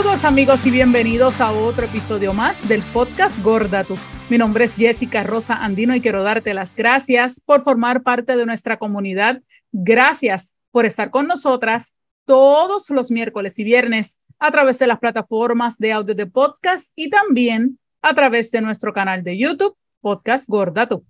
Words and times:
Saludos 0.00 0.24
amigos 0.24 0.64
y 0.64 0.70
bienvenidos 0.70 1.42
a 1.42 1.52
otro 1.52 1.84
episodio 1.84 2.32
más 2.32 2.66
del 2.66 2.82
podcast 2.84 3.38
Gorda 3.42 3.84
Tú. 3.84 3.96
Mi 4.30 4.38
nombre 4.38 4.64
es 4.64 4.72
Jessica 4.72 5.22
Rosa 5.24 5.62
Andino 5.62 5.94
y 5.94 6.00
quiero 6.00 6.22
darte 6.22 6.54
las 6.54 6.74
gracias 6.74 7.38
por 7.44 7.64
formar 7.64 8.02
parte 8.02 8.34
de 8.34 8.46
nuestra 8.46 8.78
comunidad. 8.78 9.42
Gracias 9.72 10.54
por 10.70 10.86
estar 10.86 11.10
con 11.10 11.26
nosotras 11.26 11.94
todos 12.24 12.88
los 12.88 13.10
miércoles 13.10 13.58
y 13.58 13.64
viernes 13.64 14.18
a 14.38 14.50
través 14.50 14.78
de 14.78 14.86
las 14.86 15.00
plataformas 15.00 15.76
de 15.76 15.92
audio 15.92 16.14
de 16.14 16.24
podcast 16.24 16.92
y 16.96 17.10
también 17.10 17.78
a 18.00 18.14
través 18.14 18.50
de 18.50 18.62
nuestro 18.62 18.94
canal 18.94 19.22
de 19.22 19.36
YouTube, 19.36 19.76
Podcast 20.00 20.48
Gorda 20.48 20.88
Tú. 20.88 21.04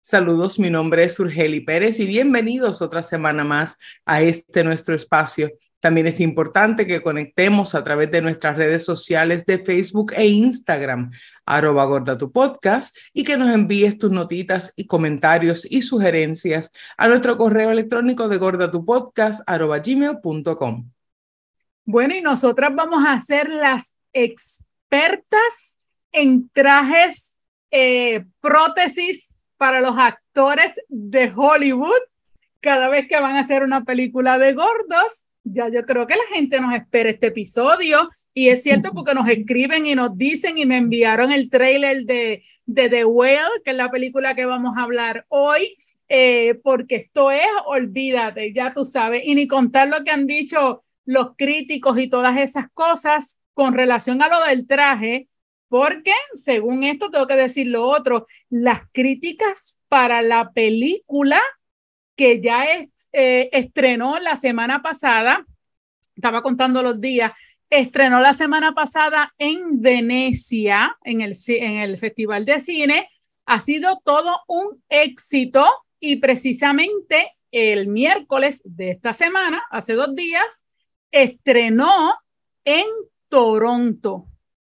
Saludos, 0.00 0.60
mi 0.60 0.70
nombre 0.70 1.02
es 1.02 1.18
Urgeli 1.18 1.60
Pérez 1.60 1.98
y 1.98 2.06
bienvenidos 2.06 2.82
otra 2.82 3.02
semana 3.02 3.42
más 3.42 3.80
a 4.06 4.22
este 4.22 4.62
nuestro 4.62 4.94
espacio. 4.94 5.50
También 5.82 6.06
es 6.06 6.20
importante 6.20 6.86
que 6.86 7.02
conectemos 7.02 7.74
a 7.74 7.82
través 7.82 8.08
de 8.12 8.22
nuestras 8.22 8.56
redes 8.56 8.84
sociales 8.84 9.46
de 9.46 9.58
Facebook 9.58 10.12
e 10.16 10.28
Instagram, 10.28 11.10
arroba 11.44 11.84
gorda 11.86 12.16
tu 12.16 12.30
podcast, 12.30 12.96
y 13.12 13.24
que 13.24 13.36
nos 13.36 13.52
envíes 13.52 13.98
tus 13.98 14.12
notitas 14.12 14.74
y 14.76 14.86
comentarios 14.86 15.66
y 15.68 15.82
sugerencias 15.82 16.72
a 16.96 17.08
nuestro 17.08 17.36
correo 17.36 17.72
electrónico 17.72 18.28
de 18.28 18.36
gordatupodcast, 18.36 19.42
arroba 19.44 19.80
gmail.com. 19.80 20.88
Bueno, 21.84 22.14
y 22.14 22.20
nosotras 22.20 22.72
vamos 22.76 23.04
a 23.04 23.18
ser 23.18 23.48
las 23.48 23.92
expertas 24.12 25.76
en 26.12 26.48
trajes, 26.50 27.34
eh, 27.72 28.24
prótesis 28.40 29.34
para 29.56 29.80
los 29.80 29.98
actores 29.98 30.80
de 30.88 31.32
Hollywood 31.34 32.02
cada 32.60 32.88
vez 32.88 33.08
que 33.08 33.18
van 33.18 33.34
a 33.34 33.40
hacer 33.40 33.64
una 33.64 33.82
película 33.82 34.38
de 34.38 34.52
gordos. 34.52 35.26
Ya 35.44 35.68
yo 35.68 35.84
creo 35.84 36.06
que 36.06 36.14
la 36.14 36.36
gente 36.36 36.60
nos 36.60 36.74
espera 36.74 37.10
este 37.10 37.28
episodio 37.28 38.08
y 38.32 38.48
es 38.48 38.62
cierto 38.62 38.92
porque 38.92 39.14
nos 39.14 39.28
escriben 39.28 39.86
y 39.86 39.94
nos 39.94 40.16
dicen 40.16 40.56
y 40.56 40.66
me 40.66 40.76
enviaron 40.76 41.32
el 41.32 41.50
trailer 41.50 42.04
de, 42.04 42.44
de 42.64 42.88
The 42.88 43.04
Whale, 43.04 43.60
que 43.64 43.72
es 43.72 43.76
la 43.76 43.90
película 43.90 44.36
que 44.36 44.46
vamos 44.46 44.76
a 44.76 44.82
hablar 44.82 45.26
hoy, 45.28 45.76
eh, 46.08 46.60
porque 46.62 46.96
esto 46.96 47.30
es, 47.30 47.46
olvídate, 47.66 48.52
ya 48.52 48.72
tú 48.72 48.84
sabes, 48.84 49.22
y 49.24 49.34
ni 49.34 49.48
contar 49.48 49.88
lo 49.88 50.04
que 50.04 50.10
han 50.10 50.26
dicho 50.26 50.84
los 51.04 51.30
críticos 51.36 51.98
y 51.98 52.08
todas 52.08 52.38
esas 52.38 52.66
cosas 52.72 53.40
con 53.54 53.74
relación 53.74 54.22
a 54.22 54.28
lo 54.28 54.44
del 54.46 54.66
traje, 54.66 55.28
porque 55.68 56.12
según 56.34 56.84
esto 56.84 57.10
tengo 57.10 57.26
que 57.26 57.36
decir 57.36 57.66
lo 57.66 57.88
otro, 57.88 58.26
las 58.50 58.82
críticas 58.92 59.78
para 59.88 60.22
la 60.22 60.52
película 60.52 61.40
que 62.16 62.40
ya 62.40 62.64
eh, 63.12 63.48
estrenó 63.52 64.18
la 64.18 64.36
semana 64.36 64.82
pasada, 64.82 65.46
estaba 66.14 66.42
contando 66.42 66.82
los 66.82 67.00
días, 67.00 67.32
estrenó 67.70 68.20
la 68.20 68.34
semana 68.34 68.72
pasada 68.74 69.32
en 69.38 69.80
Venecia, 69.80 70.96
en 71.04 71.20
el, 71.22 71.32
en 71.48 71.76
el 71.78 71.96
Festival 71.98 72.44
de 72.44 72.60
Cine, 72.60 73.08
ha 73.46 73.60
sido 73.60 74.00
todo 74.04 74.40
un 74.46 74.82
éxito 74.88 75.66
y 75.98 76.16
precisamente 76.16 77.32
el 77.50 77.86
miércoles 77.86 78.62
de 78.64 78.90
esta 78.90 79.12
semana, 79.12 79.62
hace 79.70 79.94
dos 79.94 80.14
días, 80.14 80.62
estrenó 81.10 82.14
en 82.64 82.86
Toronto 83.28 84.26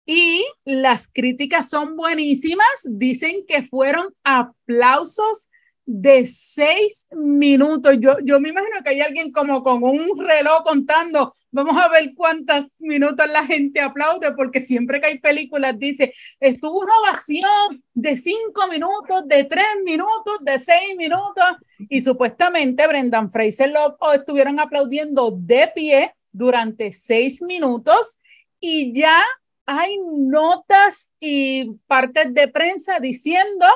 y 0.07 0.45
las 0.65 1.07
críticas 1.07 1.69
son 1.69 1.97
buenísimas. 1.97 2.67
Dicen 2.85 3.45
que 3.47 3.63
fueron 3.63 4.15
aplausos 4.25 5.50
de 5.87 6.27
seis 6.27 7.07
minutos. 7.11 7.97
Yo, 7.99 8.17
yo 8.23 8.41
me 8.41 8.51
imagino 8.51 8.83
que 8.83 8.91
hay 8.91 9.01
alguien 9.01 9.33
como 9.33 9.63
con 9.63 9.83
un 9.83 10.19
reloj 10.19 10.63
contando. 10.65 11.35
Vamos 11.53 11.77
a 11.77 11.89
ver 11.89 12.13
cuántos 12.15 12.67
minutos 12.79 13.27
la 13.29 13.45
gente 13.45 13.81
aplaude, 13.81 14.33
porque 14.33 14.63
siempre 14.63 15.01
que 15.01 15.09
hay 15.09 15.19
películas 15.19 15.77
dice, 15.79 16.13
estuvo 16.39 16.81
una 16.81 16.97
ovación 17.01 17.83
de 17.93 18.17
cinco 18.17 18.69
minutos, 18.69 19.27
de 19.27 19.45
tres 19.45 19.67
minutos, 19.85 20.39
de 20.43 20.59
seis 20.61 20.97
minutos, 20.97 21.57
y 21.89 22.01
supuestamente 22.01 22.87
Brendan 22.87 23.33
Fraser 23.33 23.71
lo 23.71 23.97
estuvieron 24.15 24.61
aplaudiendo 24.61 25.33
de 25.37 25.69
pie 25.75 26.15
durante 26.31 26.93
seis 26.93 27.43
minutos 27.43 28.19
y 28.61 28.93
ya 28.93 29.23
hay 29.67 29.97
notas 29.99 31.11
y 31.19 31.73
partes 31.87 32.33
de 32.35 32.49
prensa 32.49 33.01
diciendo 33.01 33.67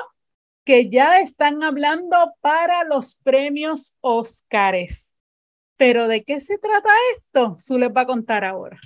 que 0.65 0.89
ya 0.89 1.19
están 1.19 1.63
hablando 1.63 2.33
para 2.41 2.83
los 2.83 3.15
premios 3.23 3.95
Óscares. 4.01 5.13
Pero 5.77 6.07
¿de 6.07 6.23
qué 6.23 6.39
se 6.39 6.57
trata 6.57 6.89
esto? 7.15 7.55
Su 7.57 7.77
les 7.77 7.89
va 7.89 8.01
a 8.01 8.07
contar 8.07 8.43
ahora. 8.43 8.79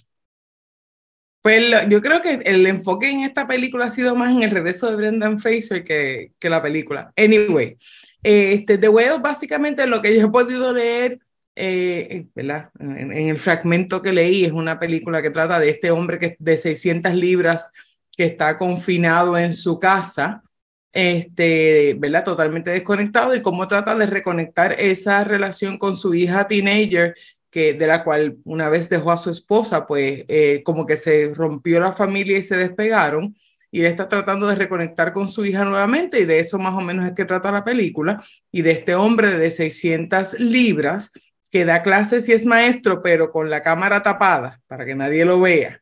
Pues 1.42 1.72
yo 1.88 2.02
creo 2.02 2.22
que 2.22 2.34
el 2.46 2.68
enfoque 2.68 3.10
en 3.10 3.22
esta 3.22 3.48
película 3.48 3.86
ha 3.86 3.90
sido 3.90 4.14
más 4.14 4.32
en 4.32 4.44
el 4.44 4.52
regreso 4.52 4.90
de 4.90 4.98
Brendan 4.98 5.40
Fraser 5.40 5.84
que, 5.84 6.34
que 6.38 6.50
la 6.50 6.62
película. 6.62 7.14
Anyway, 7.16 7.78
este, 8.22 8.78
The 8.78 8.90
Whale 8.90 9.20
básicamente 9.20 9.88
lo 9.88 10.02
que 10.02 10.16
yo 10.16 10.28
he 10.28 10.30
podido 10.30 10.74
leer 10.74 11.20
eh, 11.56 12.28
en, 12.36 13.30
el 13.30 13.40
fragmento 13.40 14.02
que 14.02 14.14
leí, 14.14 14.46
es 14.46 14.52
una 14.52 14.80
película 14.80 15.22
que 15.22 15.30
trata 15.30 15.60
de 15.60 15.70
este 15.70 15.92
hombre 15.92 16.18
que 16.18 16.38
de 16.40 16.58
600 16.58 17.14
libras 17.16 17.72
que 18.12 18.26
está 18.26 18.58
confinado 18.58 19.38
en 19.38 19.54
su 19.54 19.78
casa, 19.78 20.44
este, 20.92 21.96
¿verdad? 22.00 22.24
Totalmente 22.24 22.72
desconectado 22.72 23.36
y 23.36 23.42
cómo 23.42 23.68
trata 23.68 23.96
de 23.96 24.06
reconectar 24.06 24.76
esa 24.80 25.24
relación 25.24 25.78
con 25.78 25.98
su 25.98 26.14
hija 26.14 26.48
teenager, 26.48 27.16
que, 27.52 27.74
de 27.74 27.88
la 27.88 28.04
cual 28.04 28.38
una 28.44 28.70
vez 28.70 28.90
dejó 28.90 29.12
a 29.12 29.18
su 29.18 29.32
esposa, 29.32 29.88
pues 29.88 30.24
eh, 30.28 30.62
como 30.64 30.86
que 30.86 30.98
se 30.98 31.34
rompió 31.34 31.80
la 31.80 31.94
familia 31.94 32.38
y 32.38 32.44
se 32.44 32.58
despegaron 32.58 33.36
y 33.72 33.82
él 33.82 33.88
está 33.88 34.08
tratando 34.08 34.48
de 34.48 34.56
reconectar 34.56 35.14
con 35.14 35.30
su 35.30 35.46
hija 35.46 35.64
nuevamente 35.64 36.20
y 36.20 36.26
de 36.26 36.40
eso 36.40 36.58
más 36.58 36.74
o 36.74 36.82
menos 36.82 37.08
es 37.08 37.14
que 37.14 37.26
trata 37.26 37.52
la 37.52 37.64
película 37.64 38.24
y 38.52 38.62
de 38.62 38.72
este 38.72 38.96
hombre 38.96 39.38
de 39.38 39.52
600 39.52 40.40
libras 40.40 41.12
que 41.52 41.66
da 41.66 41.84
clases 41.84 42.30
y 42.30 42.34
es 42.34 42.46
maestro, 42.46 43.02
pero 43.02 43.32
con 43.32 43.50
la 43.50 43.62
cámara 43.62 44.04
tapada 44.04 44.62
para 44.68 44.86
que 44.86 44.96
nadie 44.96 45.26
lo 45.26 45.40
vea. 45.40 45.82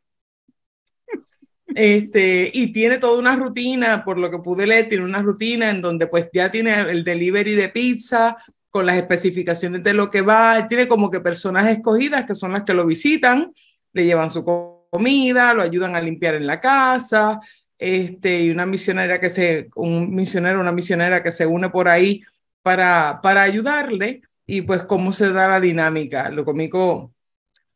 Este, 1.80 2.50
y 2.52 2.74
tiene 2.74 2.98
toda 2.98 3.20
una 3.20 3.36
rutina, 3.36 4.04
por 4.04 4.18
lo 4.18 4.32
que 4.32 4.40
pude 4.40 4.66
leer, 4.66 4.90
tiene 4.90 5.06
una 5.06 5.22
rutina 5.22 5.70
en 5.70 5.80
donde 5.80 6.08
pues 6.08 6.28
ya 6.34 6.50
tiene 6.50 6.74
el 6.82 7.04
delivery 7.04 7.54
de 7.54 7.70
pizza 7.70 8.36
con 8.72 8.88
las 8.88 8.98
especificaciones 8.98 9.84
de 9.84 9.94
lo 9.94 10.10
que 10.10 10.24
va, 10.24 10.68
tiene 10.68 10.88
como 10.88 11.12
que 11.12 11.20
personas 11.20 11.70
escogidas 11.70 12.26
que 12.26 12.34
son 12.34 12.54
las 12.54 12.64
que 12.64 12.74
lo 12.74 12.84
visitan, 12.84 13.54
le 13.94 14.06
llevan 14.06 14.32
su 14.32 14.44
comida, 14.44 15.54
lo 15.54 15.62
ayudan 15.62 15.96
a 15.96 16.02
limpiar 16.02 16.34
en 16.34 16.48
la 16.48 16.60
casa, 16.60 17.40
este, 17.78 18.42
y 18.42 18.50
una 18.50 18.66
misionera 18.66 19.22
que 19.22 19.30
se, 19.30 19.70
un 19.76 20.16
misionero, 20.16 20.60
una 20.60 20.72
misionera 20.72 21.22
que 21.22 21.32
se 21.32 21.46
une 21.46 21.70
por 21.70 21.90
ahí 21.90 22.24
para, 22.64 23.20
para 23.22 23.44
ayudarle 23.44 24.24
y 24.48 24.64
pues 24.64 24.82
cómo 24.82 25.14
se 25.14 25.32
da 25.32 25.48
la 25.48 25.60
dinámica. 25.60 26.32
Lo 26.32 26.44
cómico, 26.44 27.14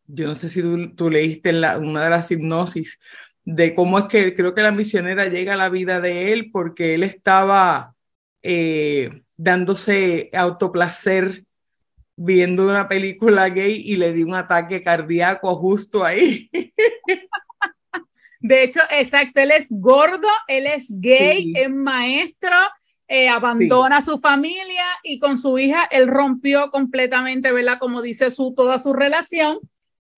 yo 0.07 0.27
no 0.27 0.33
sé 0.33 0.49
si 0.49 0.63
tú, 0.95 1.11
leíste 1.11 1.53
la, 1.53 1.77
una 1.77 2.05
de 2.05 2.09
las 2.09 2.31
hipnosis 2.31 2.99
de 3.43 3.75
cómo 3.75 3.99
es 3.99 4.05
que 4.05 4.33
creo 4.35 4.53
que 4.53 4.61
la 4.61 4.71
misionera 4.71 5.27
llega 5.27 5.53
a 5.53 5.57
la 5.57 5.69
vida 5.69 5.99
de 5.99 6.33
él 6.33 6.51
porque 6.51 6.93
él 6.93 7.03
estaba 7.03 7.95
eh, 8.43 9.23
dándose 9.37 10.29
autoplacer 10.33 11.45
viendo 12.15 12.67
una 12.67 12.87
película 12.87 13.49
gay 13.49 13.81
y 13.83 13.95
le 13.95 14.13
dio 14.13 14.27
un 14.27 14.35
ataque 14.35 14.83
cardíaco 14.83 15.55
justo 15.55 16.03
ahí. 16.03 16.49
De 18.39 18.63
hecho, 18.63 18.79
exacto, 18.89 19.39
él 19.39 19.51
es 19.51 19.67
gordo, 19.69 20.27
él 20.47 20.65
es 20.65 20.87
gay, 20.99 21.53
es 21.55 21.69
maestro, 21.69 22.55
eh, 23.07 23.29
abandona 23.29 23.97
a 23.97 24.01
su 24.01 24.19
familia 24.19 24.83
y 25.03 25.19
con 25.19 25.37
su 25.37 25.59
hija 25.59 25.87
él 25.91 26.07
rompió 26.07 26.71
completamente, 26.71 27.51
¿verdad? 27.51 27.77
Como 27.79 28.01
dice 28.01 28.31
su, 28.31 28.55
toda 28.55 28.79
su 28.79 28.93
relación. 28.93 29.59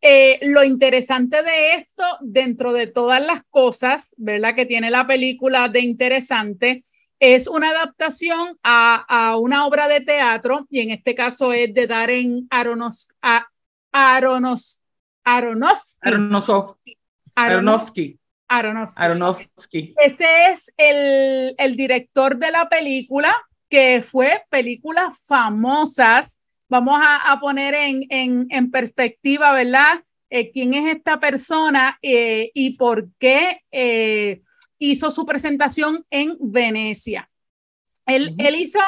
Eh, 0.06 0.40
lo 0.42 0.66
interesante 0.66 1.42
de 1.44 1.76
esto, 1.76 2.04
dentro 2.20 2.74
de 2.74 2.88
todas 2.88 3.22
las 3.22 3.44
cosas, 3.50 4.14
¿verdad? 4.18 4.54
Que 4.54 4.66
tiene 4.66 4.92
la 4.92 5.08
película 5.08 5.70
de 5.70 5.80
interesante, 5.80 6.84
es 7.20 7.48
una 7.48 7.70
adaptación 7.70 8.58
a, 8.64 9.06
a 9.08 9.38
una 9.38 9.66
obra 9.66 9.88
de 9.88 10.02
teatro 10.02 10.68
y 10.70 10.82
en 10.82 10.90
este 10.90 11.16
caso 11.16 11.54
es 11.54 11.74
de 11.74 11.88
Darren 11.88 12.48
Aronos, 12.50 13.08
a, 13.22 13.48
Aronos, 13.94 14.82
Aronofsky. 15.24 15.98
Aronofsky. 17.34 18.20
Aronofsky. 18.50 19.02
Aronofsky. 19.02 19.96
Ese 19.98 20.26
es 20.50 20.74
el, 20.76 21.56
el 21.58 21.78
director 21.78 22.36
de 22.36 22.52
la 22.52 22.68
película, 22.68 23.34
que 23.70 24.04
fue 24.04 24.44
películas 24.50 25.18
famosas. 25.26 26.40
Vamos 26.70 27.00
a, 27.02 27.32
a 27.32 27.40
poner 27.40 27.74
en, 27.74 28.06
en, 28.10 28.48
en, 28.50 28.72
perspectiva, 28.72 29.54
¿verdad? 29.54 30.04
Eh, 30.30 30.52
¿Quién 30.52 30.74
es 30.74 30.96
esta 30.96 31.20
persona 31.20 32.00
eh, 32.02 32.50
y 32.56 32.76
por 32.76 33.10
qué 33.20 33.62
eh, 33.72 34.42
hizo 34.80 35.12
su 35.12 35.26
presentación 35.26 36.06
en 36.10 36.36
Venecia? 36.40 37.30
Él, 38.08 38.34
él 38.40 38.56
hizo, 38.56 38.80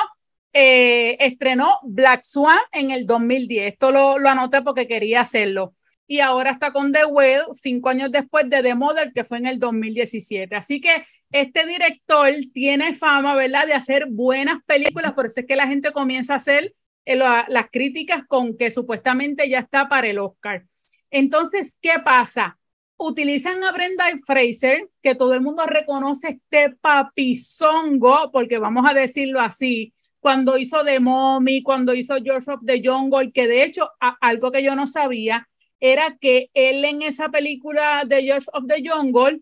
estrenó 0.51 1.79
Black 1.83 2.23
Swan 2.23 2.57
en 2.71 2.89
el 2.89 3.05
2010. 3.05 3.73
Esto 3.73 3.91
lo, 3.91 4.17
lo 4.17 4.29
anoté 4.29 4.63
porque 4.63 4.87
quería 4.87 5.21
hacerlo. 5.21 5.75
y 6.07 6.19
ahora 6.19 6.51
está 6.51 6.71
con 6.71 6.91
The 6.91 7.05
Well, 7.05 7.43
cinco 7.53 7.89
años 7.89 8.11
después 8.11 8.49
de 8.49 8.63
The 8.63 8.73
Mother, 8.73 9.11
que 9.13 9.23
fue 9.23 9.37
en 9.37 9.45
el 9.45 9.59
2017. 9.59 10.55
Así 10.55 10.81
que 10.81 11.05
este 11.31 11.65
director 11.67 12.31
tiene 12.53 12.95
fama, 12.95 13.35
¿verdad?, 13.35 13.67
de 13.67 13.73
hacer 13.73 14.07
buenas 14.09 14.63
películas, 14.65 15.13
por 15.13 15.25
eso 15.25 15.41
es 15.41 15.45
que 15.45 15.55
la 15.55 15.67
gente 15.67 15.91
comienza 15.91 16.33
a 16.33 16.37
hacer 16.37 16.73
eh, 17.05 17.15
las 17.15 17.69
críticas 17.71 18.23
con 18.27 18.57
que 18.57 18.71
supuestamente 18.71 19.49
ya 19.49 19.59
está 19.59 19.87
para 19.87 20.07
el 20.07 20.19
Oscar. 20.19 20.65
Entonces, 21.11 21.77
¿qué 21.81 21.93
pasa? 22.03 22.57
Utilizan 22.97 23.63
a 23.63 23.71
Brenda 23.71 24.05
Fraser, 24.25 24.89
que 25.01 25.15
todo 25.15 25.33
el 25.33 25.41
mundo 25.41 25.65
reconoce 25.65 26.29
este 26.29 26.75
papizongo, 26.75 28.31
porque 28.31 28.57
vamos 28.57 28.85
a 28.89 28.93
decirlo 28.93 29.39
así, 29.41 29.93
cuando 30.19 30.57
hizo 30.57 30.83
The 30.83 30.99
Mommy, 30.99 31.61
cuando 31.61 31.93
hizo 31.93 32.15
George 32.23 32.51
of 32.51 32.61
the 32.65 32.81
Jungle, 32.83 33.31
que 33.31 33.47
de 33.47 33.63
hecho, 33.63 33.91
algo 34.21 34.51
que 34.51 34.63
yo 34.63 34.75
no 34.75 34.87
sabía, 34.87 35.47
era 35.79 36.17
que 36.19 36.49
él 36.53 36.83
en 36.83 37.03
esa 37.03 37.29
película 37.29 38.03
de 38.07 38.23
George 38.23 38.47
of 38.53 38.65
the 38.67 38.83
Jungle, 38.83 39.41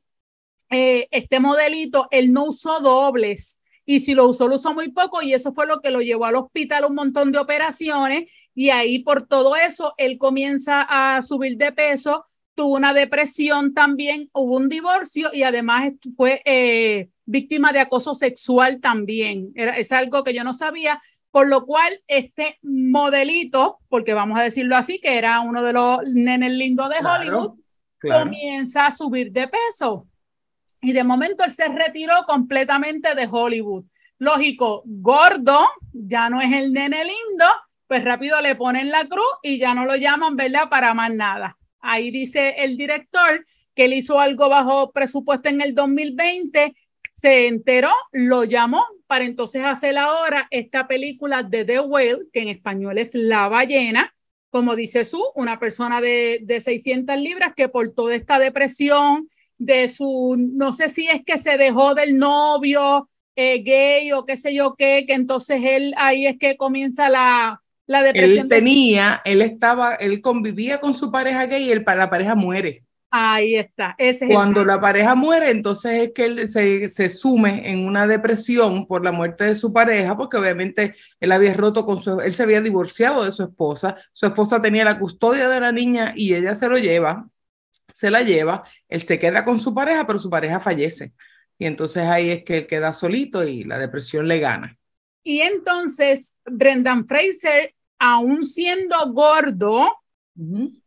eh, 0.70 1.08
este 1.12 1.40
modelito, 1.40 2.08
él 2.12 2.34
no 2.34 2.46
usó 2.46 2.82
dobles 2.82 3.60
y 3.86 4.00
si 4.00 4.14
lo 4.14 4.28
usó, 4.28 4.48
lo 4.48 4.56
usó 4.56 4.74
muy 4.74 4.92
poco 4.92 5.22
y 5.22 5.34
eso 5.34 5.54
fue 5.54 5.68
lo 5.68 5.82
que 5.82 5.92
lo 5.92 6.02
llevó 6.02 6.26
al 6.26 6.36
hospital 6.36 6.86
un 6.86 6.96
montón 6.96 7.32
de 7.32 7.40
operaciones 7.40 8.30
y 8.56 8.70
ahí 8.70 9.00
por 9.00 9.28
todo 9.28 9.56
eso 9.56 9.94
él 9.98 10.18
comienza 10.18 10.82
a 10.82 11.22
subir 11.22 11.58
de 11.58 11.72
peso, 11.72 12.26
tuvo 12.56 12.76
una 12.76 12.94
depresión 12.94 13.74
también, 13.74 14.30
hubo 14.34 14.58
un 14.58 14.70
divorcio 14.70 15.30
y 15.34 15.44
además 15.44 15.92
fue 16.16 16.42
eh, 16.46 17.10
víctima 17.26 17.72
de 17.74 17.80
acoso 17.80 18.14
sexual 18.14 18.80
también. 18.80 19.52
Era, 19.56 19.78
es 19.78 19.92
algo 19.92 20.24
que 20.24 20.34
yo 20.34 20.44
no 20.44 20.54
sabía 20.54 21.02
por 21.34 21.48
lo 21.48 21.66
cual, 21.66 21.92
este 22.08 22.60
modelito, 22.62 23.80
porque 23.90 24.14
vamos 24.14 24.40
a 24.40 24.44
decirlo 24.44 24.78
así, 24.78 25.00
que 25.00 25.18
era 25.18 25.40
uno 25.40 25.64
de 25.64 25.74
los 25.74 25.98
nenes 26.06 26.52
lindos 26.52 26.90
de 26.90 26.98
Hollywood, 26.98 27.56
comienza 28.00 28.86
a 28.86 28.92
subir 28.92 29.32
de 29.32 29.48
peso. 29.48 30.06
Y 30.84 30.92
de 30.92 31.06
momento 31.06 31.46
él 31.46 31.52
se 31.52 31.68
retiró 31.70 32.26
completamente 32.28 33.16
de 33.16 33.28
Hollywood. 33.32 33.86
Lógico, 34.20 34.84
gordo, 34.86 35.66
ya 35.94 36.30
no 36.30 36.42
es 36.42 36.52
el 36.52 36.74
nene 36.74 37.06
lindo, 37.06 37.46
pues 37.88 38.04
rápido 38.04 38.42
le 38.42 38.56
ponen 38.56 38.92
la 38.92 39.08
cruz 39.08 39.26
y 39.42 39.58
ya 39.60 39.74
no 39.74 39.86
lo 39.86 39.96
llaman, 39.96 40.36
¿verdad? 40.36 40.68
Para 40.70 40.94
más 40.94 41.14
nada. 41.14 41.58
Ahí 41.80 42.12
dice 42.12 42.56
el 42.58 42.76
director 42.76 43.46
que 43.74 43.86
él 43.86 43.94
hizo 43.94 44.20
algo 44.20 44.50
bajo 44.50 44.92
presupuesto 44.92 45.48
en 45.48 45.62
el 45.62 45.74
2020, 45.74 46.76
se 47.14 47.48
enteró, 47.48 47.92
lo 48.12 48.44
llamó 48.44 48.86
para 49.08 49.24
entonces 49.24 49.64
hacer 49.64 49.98
ahora 49.98 50.48
esta 50.52 50.86
película 50.88 51.44
de 51.44 51.64
The 51.64 51.80
Whale, 51.80 52.24
que 52.34 52.42
en 52.42 52.50
español 52.50 52.98
es 52.98 53.16
La 53.16 53.48
ballena, 53.48 54.14
como 54.50 54.76
dice 54.76 55.06
su, 55.06 55.24
una 55.36 55.60
persona 55.60 56.02
de, 56.02 56.40
de 56.44 56.60
600 56.60 57.18
libras 57.18 57.54
que 57.56 57.70
por 57.70 57.94
toda 57.94 58.16
esta 58.16 58.38
depresión 58.38 59.30
de 59.58 59.88
su, 59.88 60.36
no 60.38 60.74
sé 60.74 60.90
si 60.90 61.08
es 61.08 61.24
que 61.26 61.38
se 61.38 61.58
dejó 61.58 61.94
del 61.94 62.18
novio 62.18 63.10
eh, 63.36 63.64
gay 63.64 64.12
o 64.12 64.26
qué 64.26 64.38
sé 64.38 64.54
yo 64.54 64.76
qué, 64.78 65.06
que 65.08 65.14
entonces 65.14 65.62
él 65.64 65.94
ahí 65.98 66.28
es 66.28 66.38
que 66.38 66.58
comienza 66.58 67.10
la, 67.10 67.62
la 67.88 68.04
depresión. 68.04 68.44
Él 68.44 68.50
tenía, 68.50 69.22
él 69.26 69.42
estaba, 69.42 69.96
él 69.96 70.22
convivía 70.22 70.80
con 70.80 70.94
su 70.94 71.12
pareja 71.12 71.46
gay 71.46 71.66
y 71.66 71.72
el, 71.72 71.84
la 71.86 72.10
pareja 72.10 72.36
muere. 72.36 72.84
Ahí 73.16 73.58
está. 73.58 73.94
Ese 74.00 74.28
Cuando 74.28 74.66
la 74.66 74.82
pareja 74.82 75.14
muere, 75.14 75.52
entonces 75.52 76.02
es 76.02 76.12
que 76.16 76.26
él 76.26 76.48
se, 76.48 76.90
se, 76.90 77.10
sume 77.10 77.72
en 77.72 77.86
una 77.86 78.08
depresión 78.08 78.88
por 78.88 79.04
la 79.04 79.12
muerte 79.12 79.44
de 79.44 79.54
su 79.54 79.72
pareja, 79.72 80.18
porque 80.18 80.38
obviamente 80.38 80.96
él 81.20 81.32
había 81.32 81.54
roto 81.54 81.86
con 81.86 82.02
su, 82.02 82.20
él 82.22 82.34
se 82.34 82.42
había 82.42 82.60
divorciado 82.60 83.24
de 83.24 83.32
su 83.32 83.44
esposa, 83.44 83.98
su 84.14 84.26
esposa 84.26 84.64
tenía 84.64 84.84
la 84.84 84.98
custodia 84.98 85.48
de 85.48 85.60
la 85.60 85.72
niña 85.72 86.14
y 86.16 86.34
ella 86.34 86.56
se 86.56 86.68
lo 86.68 86.80
lleva, 86.80 87.30
se 87.92 88.12
la 88.12 88.22
lleva, 88.22 88.64
él 88.88 89.02
se 89.02 89.20
queda 89.20 89.44
con 89.46 89.60
su 89.60 89.74
pareja, 89.74 90.06
pero 90.08 90.20
su 90.20 90.30
pareja 90.30 90.60
fallece. 90.60 91.14
Y 91.58 91.66
entonces 91.66 92.04
ahí 92.04 92.30
es 92.30 92.44
que 92.44 92.60
él 92.60 92.68
queda 92.68 92.94
solito 92.94 93.44
y 93.48 93.64
la 93.64 93.80
depresión 93.80 94.28
le 94.28 94.40
gana. 94.40 94.78
Y 95.24 95.42
entonces 95.42 96.36
Brendan 96.46 97.08
Fraser, 97.08 97.74
aún 98.00 98.46
siendo 98.46 98.96
gordo, 99.14 99.90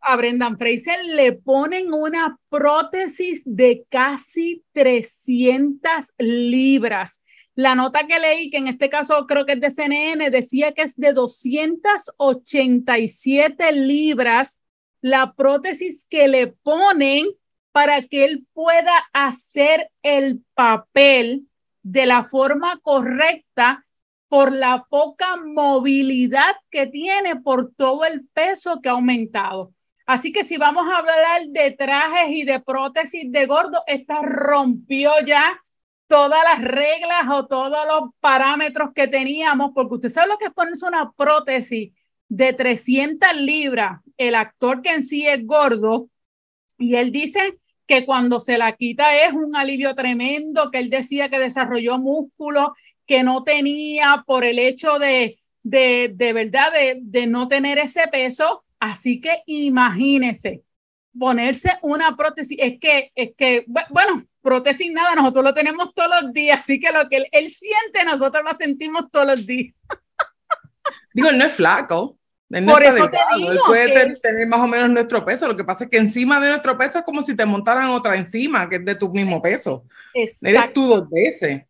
a 0.01 0.17
Brendan 0.17 0.59
Fraser 0.59 1.05
le 1.05 1.35
ponen 1.35 1.95
una 1.95 2.37
prótesis 2.49 3.43
de 3.45 3.87
casi 3.89 4.65
300 4.73 6.09
libras. 6.19 7.23
La 7.55 7.77
nota 7.77 8.07
que 8.07 8.19
leí, 8.19 8.51
que 8.51 8.59
en 8.59 8.67
este 8.67 8.91
caso 8.91 9.25
creo 9.27 9.47
que 9.47 9.53
es 9.53 9.61
de 9.61 9.71
CNN, 9.71 10.31
decía 10.31 10.73
que 10.73 10.83
es 10.83 10.97
de 10.97 11.13
287 11.13 13.73
libras 13.73 14.59
la 15.01 15.35
prótesis 15.35 16.07
que 16.09 16.29
le 16.29 16.49
ponen 16.49 17.27
para 17.73 18.03
que 18.03 18.25
él 18.25 18.47
pueda 18.53 19.07
hacer 19.13 19.91
el 20.03 20.43
papel 20.55 21.47
de 21.83 22.07
la 22.07 22.25
forma 22.25 22.81
correcta 22.81 23.87
por 24.29 24.53
la 24.53 24.87
poca 24.89 25.37
movilidad 25.37 26.57
que 26.71 26.87
tiene 26.87 27.37
por 27.37 27.73
todo 27.75 28.05
el 28.05 28.27
peso 28.33 28.81
que 28.81 28.89
ha 28.89 28.93
aumentado. 28.93 29.73
Así 30.07 30.33
que 30.33 30.45
si 30.45 30.57
vamos 30.57 30.87
a 30.87 30.99
hablar 30.99 31.49
de 31.49 31.73
trajes 31.73 32.31
y 32.31 32.45
de 32.45 32.61
prótesis 32.61 33.31
de 33.31 33.47
gordo, 33.47 33.83
esta 33.87 34.23
rompió 34.23 35.13
ya 35.27 35.61
todas 36.07 36.43
las 36.45 36.63
reglas 36.63 37.29
o 37.31 37.47
todos 37.47 37.87
los 37.87 38.11
parámetros 38.21 38.91
que 38.95 39.09
teníamos, 39.09 39.73
porque 39.75 39.95
usted 39.95 40.09
sabe 40.09 40.29
lo 40.29 40.39
que 40.39 40.47
es 40.47 40.53
ponerse 40.53 40.87
una 40.87 41.13
prótesis 41.13 41.93
de 42.29 42.53
300 42.53 43.35
libras, 43.37 44.01
el 44.17 44.35
actor 44.35 44.83
que 44.83 44.91
en 44.91 45.03
sí 45.03 45.27
es 45.27 45.47
gordo, 45.47 46.09
y 46.79 46.97
él 46.97 47.13
dice 47.13 47.59
que 47.87 48.05
cuando 48.05 48.41
se 48.41 48.59
la 48.59 48.73
quita 48.73 49.17
es 49.25 49.33
un 49.33 49.57
alivio 49.57 49.95
tremendo, 49.95 50.71
que 50.71 50.79
él 50.79 50.91
decía 50.91 51.29
que 51.29 51.39
desarrolló 51.39 51.99
músculo 51.99 52.75
que 53.07 53.23
no 53.23 53.45
tenía 53.45 54.25
por 54.27 54.45
el 54.45 54.59
hecho 54.59 54.99
de, 54.99 55.39
de, 55.63 56.13
de 56.15 56.33
verdad, 56.33 56.73
de, 56.73 56.99
de 57.01 57.27
no 57.27 57.49
tener 57.49 57.79
ese 57.79 58.09
peso. 58.09 58.65
Así 58.81 59.21
que 59.21 59.43
imagínese 59.47 60.63
ponerse 61.19 61.71
una 61.83 62.17
prótesis, 62.17 62.59
es 62.61 62.79
que, 62.79 63.11
es 63.15 63.31
que, 63.37 63.65
bueno, 63.89 64.27
prótesis 64.43 64.93
nada, 64.93 65.15
nosotros 65.15 65.45
lo 65.45 65.55
tenemos 65.55 65.95
todos 65.95 66.23
los 66.23 66.33
días, 66.33 66.59
así 66.59 66.79
que 66.79 66.93
lo 66.93 67.09
que 67.09 67.17
él, 67.17 67.27
él 67.33 67.51
siente, 67.51 68.05
nosotros 68.05 68.45
lo 68.45 68.55
sentimos 68.55 69.11
todos 69.11 69.27
los 69.27 69.47
días. 69.47 69.75
Digo, 71.17 71.31
él 71.31 71.39
no 71.39 71.47
es 71.47 71.55
flaco. 71.55 72.19
Por 72.49 72.83
eso 72.83 73.09
te 73.09 73.17
digo 73.39 73.53
él 73.53 73.59
puede 73.67 74.15
tener 74.17 74.47
más 74.47 74.61
o 74.61 74.67
menos 74.67 74.91
nuestro 74.91 75.25
peso. 75.25 75.49
Lo 75.49 75.57
que 75.57 75.65
pasa 75.65 75.85
es 75.85 75.91
que 75.91 75.97
encima 75.97 76.39
de 76.39 76.51
nuestro 76.51 76.77
peso 76.77 76.99
es 76.99 77.05
como 77.05 77.23
si 77.23 77.35
te 77.35 77.47
montaran 77.47 77.89
otra 77.89 78.17
encima, 78.17 78.69
que 78.69 78.77
es 78.77 78.85
de 78.85 78.95
tu 78.97 79.09
mismo 79.09 79.41
peso. 79.41 79.87
Exacto. 80.13 80.47
Eres 80.47 80.73
tú 80.75 80.87
dos 80.89 81.09
veces. 81.09 81.63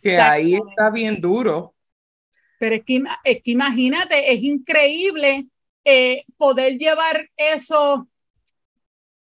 Que 0.00 0.16
ahí 0.16 0.54
está 0.54 0.92
bien 0.92 1.20
duro. 1.20 1.74
Pero 2.60 2.76
es 2.76 2.84
que, 2.84 3.02
es 3.24 3.42
que 3.42 3.50
imagínate, 3.50 4.32
es 4.32 4.40
increíble 4.44 5.48
eh, 5.84 6.22
poder 6.36 6.78
llevar 6.78 7.28
eso, 7.36 8.08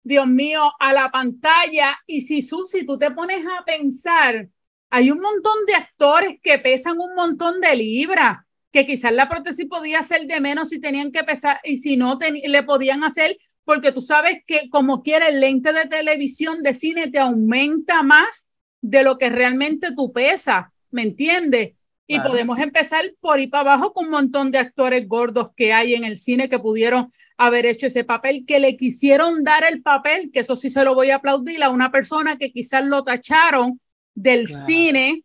Dios 0.04 0.28
mío, 0.28 0.70
a 0.82 0.92
la 0.92 1.10
pantalla. 1.10 1.98
Y 2.06 2.20
si 2.20 2.42
Susi, 2.42 2.86
tú 2.86 2.98
te 2.98 3.10
pones 3.12 3.46
a 3.46 3.64
pensar, 3.64 4.50
hay 4.90 5.12
un 5.12 5.22
montón 5.22 5.66
de 5.66 5.76
actores 5.76 6.40
que 6.44 6.60
pesan 6.60 7.00
un 7.00 7.16
montón 7.16 7.62
de 7.62 7.74
libras, 7.74 8.40
que 8.72 8.86
quizás 8.86 9.12
la 9.12 9.28
prótesis 9.28 9.68
podía 9.68 10.02
ser 10.02 10.28
de 10.28 10.40
menos 10.40 10.70
si 10.70 10.80
tenían 10.80 11.12
que 11.12 11.24
pesar 11.24 11.60
y 11.64 11.78
si 11.78 11.98
no 11.98 12.18
le 12.20 12.64
podían 12.64 13.04
hacer, 13.04 13.38
porque 13.66 13.92
tú 13.92 14.02
sabes 14.02 14.40
que 14.48 14.70
como 14.70 15.04
quiera 15.04 15.28
el 15.28 15.40
lente 15.40 15.74
de 15.74 15.88
televisión 15.88 16.64
de 16.64 16.74
cine 16.74 17.12
te 17.12 17.20
aumenta 17.20 18.02
más 18.02 18.50
de 18.82 19.04
lo 19.04 19.18
que 19.18 19.30
realmente 19.30 19.90
tú 19.96 20.12
pesas, 20.12 20.66
¿me 20.90 21.04
entiendes? 21.04 21.74
Y 22.08 22.20
podemos 22.20 22.60
empezar 22.60 23.06
por 23.22 23.40
ir 23.40 23.50
para 23.50 23.62
abajo 23.62 23.94
con 23.94 24.06
un 24.06 24.12
montón 24.12 24.52
de 24.52 24.58
actores 24.58 25.08
gordos 25.08 25.52
que 25.56 25.72
hay 25.72 25.94
en 25.94 26.04
el 26.04 26.18
cine 26.18 26.50
que 26.50 26.60
pudieron 26.60 27.10
haber 27.38 27.66
hecho 27.66 27.88
ese 27.88 28.04
papel, 28.04 28.44
que 28.46 28.60
le 28.60 28.76
quisieron 28.76 29.46
dar 29.46 29.64
el 29.64 29.82
papel, 29.82 30.30
que 30.30 30.42
eso 30.42 30.58
sí 30.58 30.70
se 30.70 30.84
lo 30.84 30.94
voy 30.94 31.12
a 31.12 31.18
aplaudir 31.18 31.64
a 31.64 31.70
una 31.70 31.90
persona 31.90 32.38
que 32.38 32.52
quizás 32.52 32.86
lo 32.86 33.06
tacharon 33.06 33.80
del 34.14 34.48
cine 34.48 35.24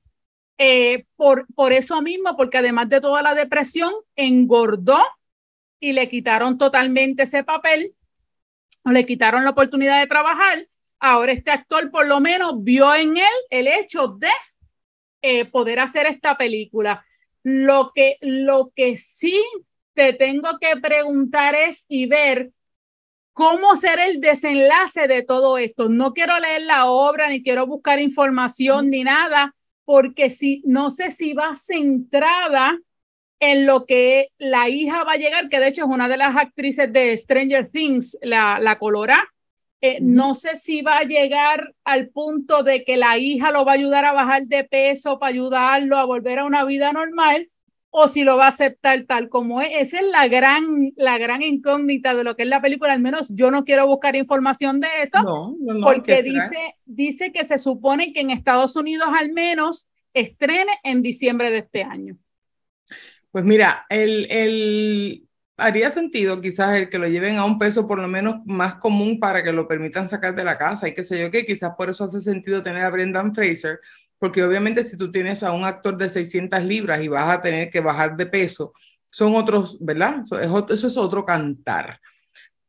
eh, 0.58 1.06
por, 1.16 1.46
por 1.54 1.72
eso 1.72 2.00
mismo, 2.02 2.36
porque 2.36 2.58
además 2.58 2.88
de 2.88 3.00
toda 3.00 3.22
la 3.22 3.34
depresión, 3.34 3.92
engordó 4.14 5.02
y 5.80 5.92
le 5.92 6.08
quitaron 6.08 6.58
totalmente 6.58 7.24
ese 7.24 7.44
papel, 7.44 7.94
o 8.84 8.90
le 8.90 9.04
quitaron 9.04 9.44
la 9.44 9.50
oportunidad 9.50 10.00
de 10.00 10.06
trabajar 10.06 10.66
Ahora 10.98 11.32
este 11.32 11.50
actor 11.50 11.90
por 11.90 12.06
lo 12.06 12.20
menos 12.20 12.62
vio 12.62 12.94
en 12.94 13.16
él 13.16 13.34
el 13.50 13.68
hecho 13.68 14.08
de 14.08 14.30
eh, 15.22 15.44
poder 15.44 15.80
hacer 15.80 16.06
esta 16.06 16.36
película. 16.36 17.04
Lo 17.42 17.92
que, 17.94 18.18
lo 18.22 18.72
que 18.74 18.96
sí 18.96 19.42
te 19.94 20.12
tengo 20.12 20.58
que 20.60 20.76
preguntar 20.80 21.54
es 21.54 21.84
y 21.88 22.06
ver 22.06 22.50
cómo 23.32 23.76
será 23.76 24.06
el 24.06 24.20
desenlace 24.20 25.06
de 25.06 25.22
todo 25.22 25.58
esto. 25.58 25.88
No 25.88 26.12
quiero 26.12 26.38
leer 26.38 26.62
la 26.62 26.86
obra, 26.86 27.28
ni 27.28 27.42
quiero 27.42 27.66
buscar 27.66 28.00
información, 28.00 28.90
ni 28.90 29.04
nada, 29.04 29.54
porque 29.86 30.28
si, 30.28 30.62
no 30.66 30.90
sé 30.90 31.10
si 31.10 31.32
va 31.32 31.54
centrada 31.54 32.78
en 33.40 33.64
lo 33.64 33.86
que 33.86 34.28
la 34.36 34.68
hija 34.68 35.04
va 35.04 35.12
a 35.12 35.16
llegar, 35.16 35.48
que 35.48 35.60
de 35.60 35.68
hecho 35.68 35.84
es 35.84 35.88
una 35.88 36.08
de 36.08 36.16
las 36.18 36.36
actrices 36.36 36.92
de 36.92 37.16
Stranger 37.16 37.70
Things, 37.70 38.18
la, 38.20 38.58
la 38.58 38.78
Colora. 38.78 39.32
Eh, 39.80 39.98
no 40.00 40.34
sé 40.34 40.56
si 40.56 40.82
va 40.82 40.98
a 40.98 41.04
llegar 41.04 41.74
al 41.84 42.08
punto 42.08 42.62
de 42.62 42.82
que 42.82 42.96
la 42.96 43.18
hija 43.18 43.50
lo 43.52 43.64
va 43.64 43.72
a 43.72 43.74
ayudar 43.76 44.04
a 44.04 44.12
bajar 44.12 44.42
de 44.46 44.64
peso 44.64 45.18
para 45.18 45.30
ayudarlo 45.30 45.96
a 45.98 46.04
volver 46.04 46.40
a 46.40 46.44
una 46.44 46.64
vida 46.64 46.92
normal 46.92 47.48
o 47.98 48.08
si 48.08 48.24
lo 48.24 48.36
va 48.36 48.44
a 48.44 48.48
aceptar 48.48 49.04
tal 49.04 49.30
como 49.30 49.62
es. 49.62 49.70
Esa 49.72 50.00
es 50.00 50.06
la 50.08 50.28
gran, 50.28 50.92
la 50.96 51.16
gran 51.16 51.42
incógnita 51.42 52.14
de 52.14 52.24
lo 52.24 52.36
que 52.36 52.42
es 52.42 52.48
la 52.48 52.60
película. 52.60 52.92
Al 52.92 53.00
menos 53.00 53.30
yo 53.30 53.50
no 53.50 53.64
quiero 53.64 53.86
buscar 53.86 54.16
información 54.16 54.80
de 54.80 54.88
eso 55.02 55.18
porque 55.82 56.22
dice, 56.22 56.76
dice 56.84 57.32
que 57.32 57.46
se 57.46 57.56
supone 57.56 58.12
que 58.12 58.20
en 58.20 58.30
Estados 58.30 58.76
Unidos 58.76 59.08
al 59.18 59.32
menos 59.32 59.86
estrene 60.12 60.72
en 60.84 61.00
diciembre 61.00 61.50
de 61.50 61.58
este 61.58 61.84
año. 61.84 62.18
Pues 63.30 63.46
mira, 63.46 63.86
el, 63.88 64.26
el, 64.30 65.26
haría 65.56 65.90
sentido 65.90 66.42
quizás 66.42 66.76
el 66.76 66.90
que 66.90 66.98
lo 66.98 67.08
lleven 67.08 67.38
a 67.38 67.46
un 67.46 67.58
peso 67.58 67.88
por 67.88 67.98
lo 67.98 68.08
menos 68.08 68.44
más 68.44 68.74
común 68.74 69.18
para 69.18 69.42
que 69.42 69.52
lo 69.52 69.66
permitan 69.66 70.06
sacar 70.06 70.34
de 70.34 70.44
la 70.44 70.58
casa 70.58 70.86
y 70.86 70.92
qué 70.94 71.02
sé 71.02 71.18
yo 71.18 71.30
qué, 71.30 71.46
quizás 71.46 71.72
por 71.78 71.88
eso 71.88 72.04
hace 72.04 72.20
sentido 72.20 72.62
tener 72.62 72.84
a 72.84 72.90
Brendan 72.90 73.34
Fraser, 73.34 73.80
porque 74.18 74.42
obviamente 74.42 74.84
si 74.84 74.96
tú 74.96 75.10
tienes 75.10 75.42
a 75.42 75.52
un 75.52 75.64
actor 75.64 75.96
de 75.96 76.08
600 76.08 76.62
libras 76.64 77.02
y 77.02 77.08
vas 77.08 77.28
a 77.30 77.42
tener 77.42 77.70
que 77.70 77.80
bajar 77.80 78.16
de 78.16 78.26
peso, 78.26 78.72
son 79.10 79.34
otros, 79.36 79.78
¿verdad? 79.80 80.22
Eso 80.24 80.86
es, 80.86 80.96
otro 80.96 81.24
cantar. 81.24 82.00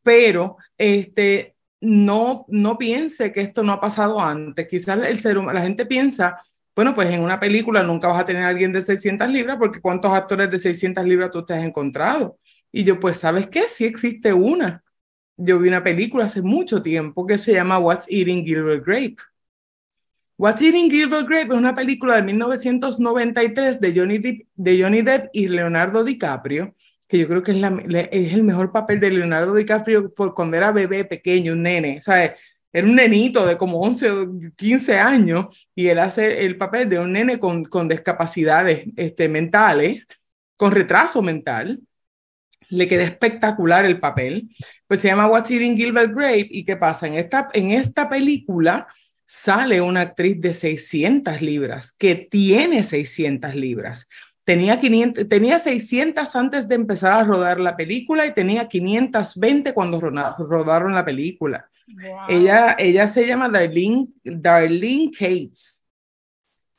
Pero 0.04 0.58
este, 0.78 1.56
no, 1.82 2.46
no 2.48 2.78
piense 2.78 3.32
que 3.32 3.42
esto 3.42 3.64
no 3.64 3.74
ha 3.74 3.82
pasado 3.82 4.22
antes. 4.22 4.68
Quizás 4.68 5.06
el 5.06 5.20
ser 5.20 5.38
la 5.38 5.62
gente 5.62 5.86
piensa 5.86 6.42
bueno, 6.78 6.94
pues 6.94 7.10
en 7.10 7.24
una 7.24 7.40
película 7.40 7.82
nunca 7.82 8.08
vas 8.08 8.20
a 8.22 8.26
tener 8.28 8.44
a 8.44 8.50
alguien 8.50 8.72
de 8.72 8.84
600 8.84 9.28
libras 9.30 9.58
porque 9.58 9.82
¿cuántos 9.82 10.12
actores 10.12 10.52
de 10.52 10.60
600 10.60 11.04
libras 11.06 11.32
tú 11.32 11.44
te 11.44 11.56
has 11.56 11.64
encontrado? 11.64 12.38
Y 12.72 12.84
yo, 12.84 13.00
pues, 13.00 13.18
¿sabes 13.18 13.48
qué? 13.48 13.68
Sí 13.68 13.86
existe 13.86 14.32
una. 14.32 14.84
Yo 15.38 15.58
vi 15.58 15.70
una 15.70 15.84
película 15.84 16.26
hace 16.26 16.44
mucho 16.44 16.84
tiempo 16.84 17.26
que 17.26 17.40
se 17.40 17.54
llama 17.54 17.80
What's 17.80 18.06
Eating 18.12 18.46
Gilbert 18.46 18.86
Grape. 18.86 19.16
What's 20.38 20.62
Eating 20.62 20.92
Gilbert 20.92 21.28
Grape 21.28 21.52
es 21.52 21.58
una 21.58 21.74
película 21.74 22.18
de 22.18 22.22
1993 22.22 23.82
de 23.82 23.94
Johnny, 23.96 24.20
Depp, 24.20 24.48
de 24.56 24.82
Johnny 24.84 25.02
Depp 25.02 25.30
y 25.34 25.48
Leonardo 25.48 26.04
DiCaprio, 26.04 26.76
que 27.08 27.18
yo 27.18 27.28
creo 27.28 27.42
que 27.42 27.54
es, 27.54 27.58
la, 27.58 27.70
es 28.12 28.34
el 28.34 28.44
mejor 28.44 28.72
papel 28.72 29.00
de 29.00 29.10
Leonardo 29.10 29.56
DiCaprio 29.56 30.14
por 30.14 30.36
cuando 30.36 30.56
era 30.56 30.72
bebé 30.72 31.06
pequeño, 31.06 31.54
un 31.54 31.64
nene. 31.64 32.02
¿sabes? 32.02 32.34
era 32.72 32.86
un 32.86 32.96
nenito 32.96 33.48
de 33.48 33.58
como 33.58 33.82
11 33.82 34.12
o 34.12 34.32
15 34.56 35.00
años 35.00 35.68
y 35.74 35.88
él 35.88 35.98
hace 35.98 36.46
el 36.46 36.58
papel 36.58 36.88
de 36.90 37.00
un 37.00 37.14
nene 37.14 37.40
con, 37.40 37.64
con 37.64 37.88
discapacidades 37.88 38.86
este, 38.96 39.30
mentales, 39.30 40.06
con 40.56 40.72
retraso 40.72 41.24
mental. 41.24 41.80
Le 42.70 42.88
queda 42.88 43.04
espectacular 43.04 43.86
el 43.86 44.00
papel. 44.00 44.50
Pues 44.86 45.00
se 45.00 45.08
llama 45.08 45.28
What's 45.28 45.50
Eating 45.50 45.76
Gilbert 45.76 46.14
Grape 46.14 46.48
y 46.52 46.64
qué 46.64 46.76
pasa? 46.76 47.08
En 47.08 47.16
esta, 47.16 47.50
en 47.54 47.72
esta 47.72 48.08
película 48.08 48.88
sale 49.28 49.82
una 49.82 50.02
actriz 50.02 50.40
de 50.40 50.54
600 50.54 51.42
libras, 51.42 51.92
que 51.92 52.16
tiene 52.16 52.82
600 52.82 53.54
libras. 53.56 54.08
Tenía, 54.46 54.80
500, 54.80 55.28
tenía 55.28 55.60
600 55.60 56.34
antes 56.38 56.70
de 56.70 56.76
empezar 56.76 57.12
a 57.12 57.24
rodar 57.26 57.60
la 57.60 57.76
película 57.76 58.26
y 58.26 58.34
tenía 58.34 58.70
520 58.70 59.74
cuando 59.74 60.00
rodaron 60.00 60.96
la 60.96 61.04
película. 61.04 61.70
Ella, 62.30 62.78
ella 62.80 63.08
se 63.08 63.28
llama 63.28 63.50
Darlene, 63.50 64.08
Darlene 64.24 65.12
Cates. 65.12 65.84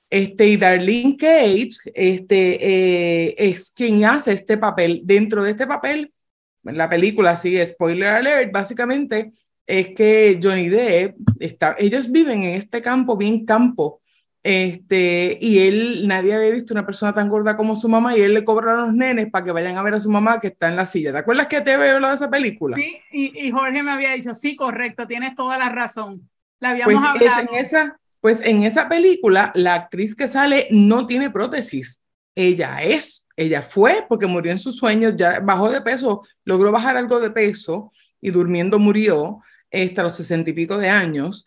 Este, 0.09 0.47
y 0.47 0.57
Darlene 0.57 1.19
Cates 1.19 1.83
este, 1.93 3.27
eh, 3.27 3.35
es 3.37 3.71
quien 3.73 4.07
hace 4.07 4.33
este 4.33 4.57
papel. 4.57 5.03
Dentro 5.05 5.43
de 5.43 5.51
este 5.51 5.67
papel, 5.67 6.15
la 6.63 6.89
película, 6.89 7.37
sí, 7.37 7.59
spoiler 7.67 8.09
alert, 8.09 8.51
básicamente 8.51 9.33
es 9.69 9.89
que 9.89 10.41
Johnny 10.43 10.71
Depp, 10.71 11.15
está, 11.39 11.77
ellos 11.79 12.11
viven 12.11 12.43
en 12.43 12.57
este 12.57 12.81
campo, 12.81 13.19
bien 13.19 13.45
campo, 13.45 14.01
este, 14.43 15.37
y 15.43 15.59
él, 15.59 16.09
nadie 16.09 16.33
había 16.33 16.49
visto 16.49 16.73
una 16.73 16.87
persona 16.87 17.13
tan 17.13 17.29
gorda 17.29 17.55
como 17.55 17.77
su 17.77 17.87
mamá 17.87 18.17
y 18.17 18.23
él 18.23 18.33
le 18.33 18.45
cobra 18.45 18.73
a 18.73 18.87
los 18.87 18.95
nenes 18.95 19.31
para 19.31 19.45
que 19.45 19.53
vayan 19.53 19.77
a 19.77 19.83
ver 19.83 19.95
a 19.95 20.01
su 20.01 20.11
mamá 20.11 20.41
que 20.41 20.47
está 20.47 20.69
en 20.69 20.77
la 20.77 20.87
silla. 20.87 21.13
¿Te 21.13 21.19
acuerdas 21.19 21.49
que 21.49 21.61
te 21.61 21.77
veo 21.77 22.01
de 22.01 22.15
esa 22.15 22.31
película? 22.31 22.77
Sí, 22.77 22.99
y, 23.13 23.51
Jorge 23.51 23.83
me 23.83 23.91
había 23.91 24.13
dicho, 24.13 24.33
sí, 24.33 24.57
correcto, 24.57 25.07
tienes 25.07 25.35
toda 25.35 25.59
la 25.59 25.69
razón. 25.69 26.31
La 26.61 26.71
habíamos 26.71 26.95
pues 26.95 27.05
hablado. 27.05 27.49
en 27.53 27.55
esa, 27.59 28.01
pues 28.23 28.41
en 28.41 28.63
esa 28.63 28.89
película, 28.89 29.53
la 29.55 29.75
actriz 29.75 30.15
que 30.15 30.29
sale 30.29 30.67
no 30.71 31.07
tiene 31.07 31.29
prótesis. 31.29 32.01
Ella 32.35 32.83
es, 32.83 33.27
ella 33.37 33.61
fue 33.61 34.07
porque 34.09 34.27
murió 34.27 34.51
en 34.51 34.61
sus 34.61 34.77
sueños, 34.77 35.15
ya 35.15 35.41
bajó 35.41 35.71
de 35.71 35.83
peso, 35.83 36.23
logró 36.45 36.73
bajar 36.73 36.97
algo 36.97 37.21
de 37.21 37.31
peso 37.31 37.93
y 38.19 38.31
durmiendo 38.31 38.79
murió 38.79 39.43
hasta 39.73 40.03
los 40.03 40.17
sesenta 40.17 40.51
y 40.51 40.53
pico 40.53 40.79
de 40.79 40.89
años 40.89 41.45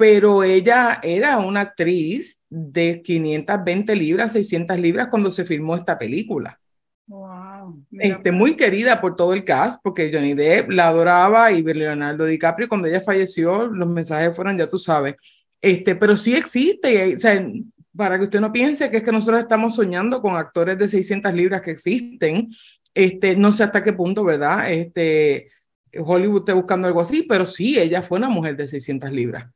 pero 0.00 0.42
ella 0.42 0.98
era 1.02 1.36
una 1.36 1.60
actriz 1.60 2.40
de 2.48 3.02
520 3.02 3.94
libras, 3.94 4.32
600 4.32 4.78
libras 4.78 5.08
cuando 5.08 5.30
se 5.30 5.44
filmó 5.44 5.76
esta 5.76 5.98
película. 5.98 6.58
Wow, 7.06 7.84
este, 7.92 8.32
muy 8.32 8.54
querida 8.56 8.98
por 8.98 9.14
todo 9.14 9.34
el 9.34 9.44
cast, 9.44 9.78
porque 9.82 10.10
Johnny 10.10 10.32
Depp 10.32 10.70
la 10.70 10.88
adoraba 10.88 11.52
y 11.52 11.62
Leonardo 11.62 12.24
DiCaprio, 12.24 12.66
cuando 12.66 12.88
ella 12.88 13.02
falleció, 13.02 13.66
los 13.66 13.86
mensajes 13.90 14.34
fueron, 14.34 14.56
ya 14.56 14.70
tú 14.70 14.78
sabes. 14.78 15.16
Este, 15.60 15.94
pero 15.94 16.16
sí 16.16 16.34
existe, 16.34 17.16
o 17.16 17.18
sea, 17.18 17.46
para 17.94 18.16
que 18.16 18.24
usted 18.24 18.40
no 18.40 18.50
piense 18.50 18.90
que 18.90 18.96
es 18.96 19.02
que 19.02 19.12
nosotros 19.12 19.42
estamos 19.42 19.74
soñando 19.74 20.22
con 20.22 20.34
actores 20.34 20.78
de 20.78 20.88
600 20.88 21.34
libras 21.34 21.60
que 21.60 21.72
existen, 21.72 22.48
este, 22.94 23.36
no 23.36 23.52
sé 23.52 23.64
hasta 23.64 23.84
qué 23.84 23.92
punto, 23.92 24.24
¿verdad? 24.24 24.72
Este, 24.72 25.50
Hollywood 25.98 26.40
está 26.40 26.54
buscando 26.54 26.88
algo 26.88 27.00
así, 27.00 27.22
pero 27.22 27.46
sí, 27.46 27.78
ella 27.78 28.02
fue 28.02 28.18
una 28.18 28.28
mujer 28.28 28.56
de 28.56 28.68
600 28.68 29.10
libras 29.10 29.50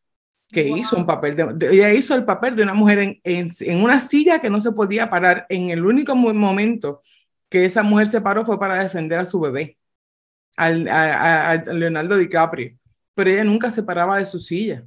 que 0.54 0.68
hizo 0.68 0.96
un 0.96 1.04
papel 1.04 1.36
de, 1.36 1.72
ella 1.72 1.92
hizo 1.92 2.14
el 2.14 2.24
papel 2.24 2.54
de 2.56 2.62
una 2.62 2.74
mujer 2.74 2.98
en, 2.98 3.20
en, 3.24 3.82
una 3.82 4.00
silla 4.00 4.38
que 4.38 4.48
no 4.48 4.60
se 4.60 4.72
podía 4.72 5.10
parar. 5.10 5.46
En 5.48 5.70
el 5.70 5.84
único 5.84 6.14
momento 6.14 7.02
que 7.48 7.64
esa 7.66 7.82
mujer 7.82 8.08
se 8.08 8.20
paró 8.20 8.46
fue 8.46 8.58
para 8.58 8.82
defender 8.82 9.18
a 9.18 9.26
su 9.26 9.40
bebé, 9.40 9.76
al, 10.56 10.88
a, 10.88 11.56
Leonardo 11.66 12.16
DiCaprio. 12.16 12.78
Pero 13.14 13.30
ella 13.30 13.44
nunca 13.44 13.70
se 13.70 13.82
paraba 13.82 14.18
de 14.18 14.26
su 14.26 14.40
silla. 14.40 14.84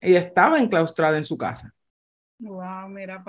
Ella 0.00 0.18
estaba 0.18 0.60
enclaustrada 0.60 1.16
en 1.16 1.24
su 1.24 1.36
casa. 1.36 1.74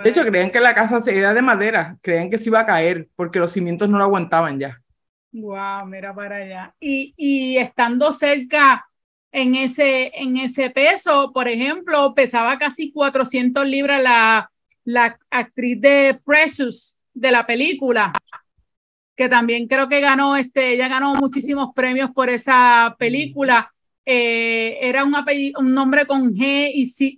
de 0.03 0.09
hecho, 0.09 0.25
creían 0.25 0.51
que 0.51 0.59
la 0.59 0.73
casa 0.73 0.99
era 1.11 1.33
de 1.33 1.41
madera, 1.41 1.97
creían 2.01 2.29
que 2.29 2.37
se 2.37 2.49
iba 2.49 2.59
a 2.59 2.65
caer 2.65 3.09
porque 3.15 3.39
los 3.39 3.51
cimientos 3.51 3.89
no 3.89 3.97
lo 3.97 4.03
aguantaban 4.03 4.59
ya. 4.59 4.82
Wow, 5.33 5.87
mira 5.87 6.13
para 6.13 6.37
allá. 6.37 6.75
Y, 6.79 7.13
y 7.17 7.57
estando 7.57 8.11
cerca 8.11 8.85
en 9.33 9.55
ese, 9.55 10.11
en 10.13 10.37
ese 10.37 10.69
peso. 10.69 11.31
Por 11.33 11.47
ejemplo, 11.47 12.13
pesaba 12.13 12.57
casi 12.57 12.91
400 12.91 13.67
libras 13.67 14.01
la, 14.01 14.51
la 14.85 15.19
actriz 15.31 15.81
de 15.81 16.19
Precious 16.23 16.95
de 17.13 17.31
la 17.31 17.45
película, 17.45 18.13
que 19.15 19.27
también 19.29 19.67
creo 19.67 19.89
que 19.89 19.99
ganó, 19.99 20.35
este, 20.35 20.73
ella 20.73 20.87
ganó 20.87 21.13
muchísimos 21.15 21.73
premios 21.75 22.11
por 22.11 22.29
esa 22.29 22.95
película. 22.97 23.71
Eh, 24.05 24.79
era 24.81 25.03
un, 25.03 25.15
apellido, 25.15 25.61
un 25.61 25.73
nombre 25.73 26.05
con 26.05 26.33
G 26.33 26.71
y 26.73 26.85
C 26.85 27.15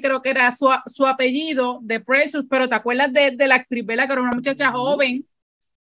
creo 0.00 0.22
que 0.22 0.30
era 0.30 0.50
su, 0.50 0.68
su, 0.86 1.06
apellido 1.06 1.80
de 1.82 2.00
Precious, 2.00 2.46
pero 2.48 2.68
te 2.68 2.74
acuerdas 2.74 3.12
de, 3.12 3.32
de 3.32 3.48
la 3.48 3.56
actriz 3.56 3.84
Bella, 3.84 4.06
que 4.06 4.12
era 4.12 4.22
una 4.22 4.32
muchacha 4.32 4.70
joven. 4.70 5.26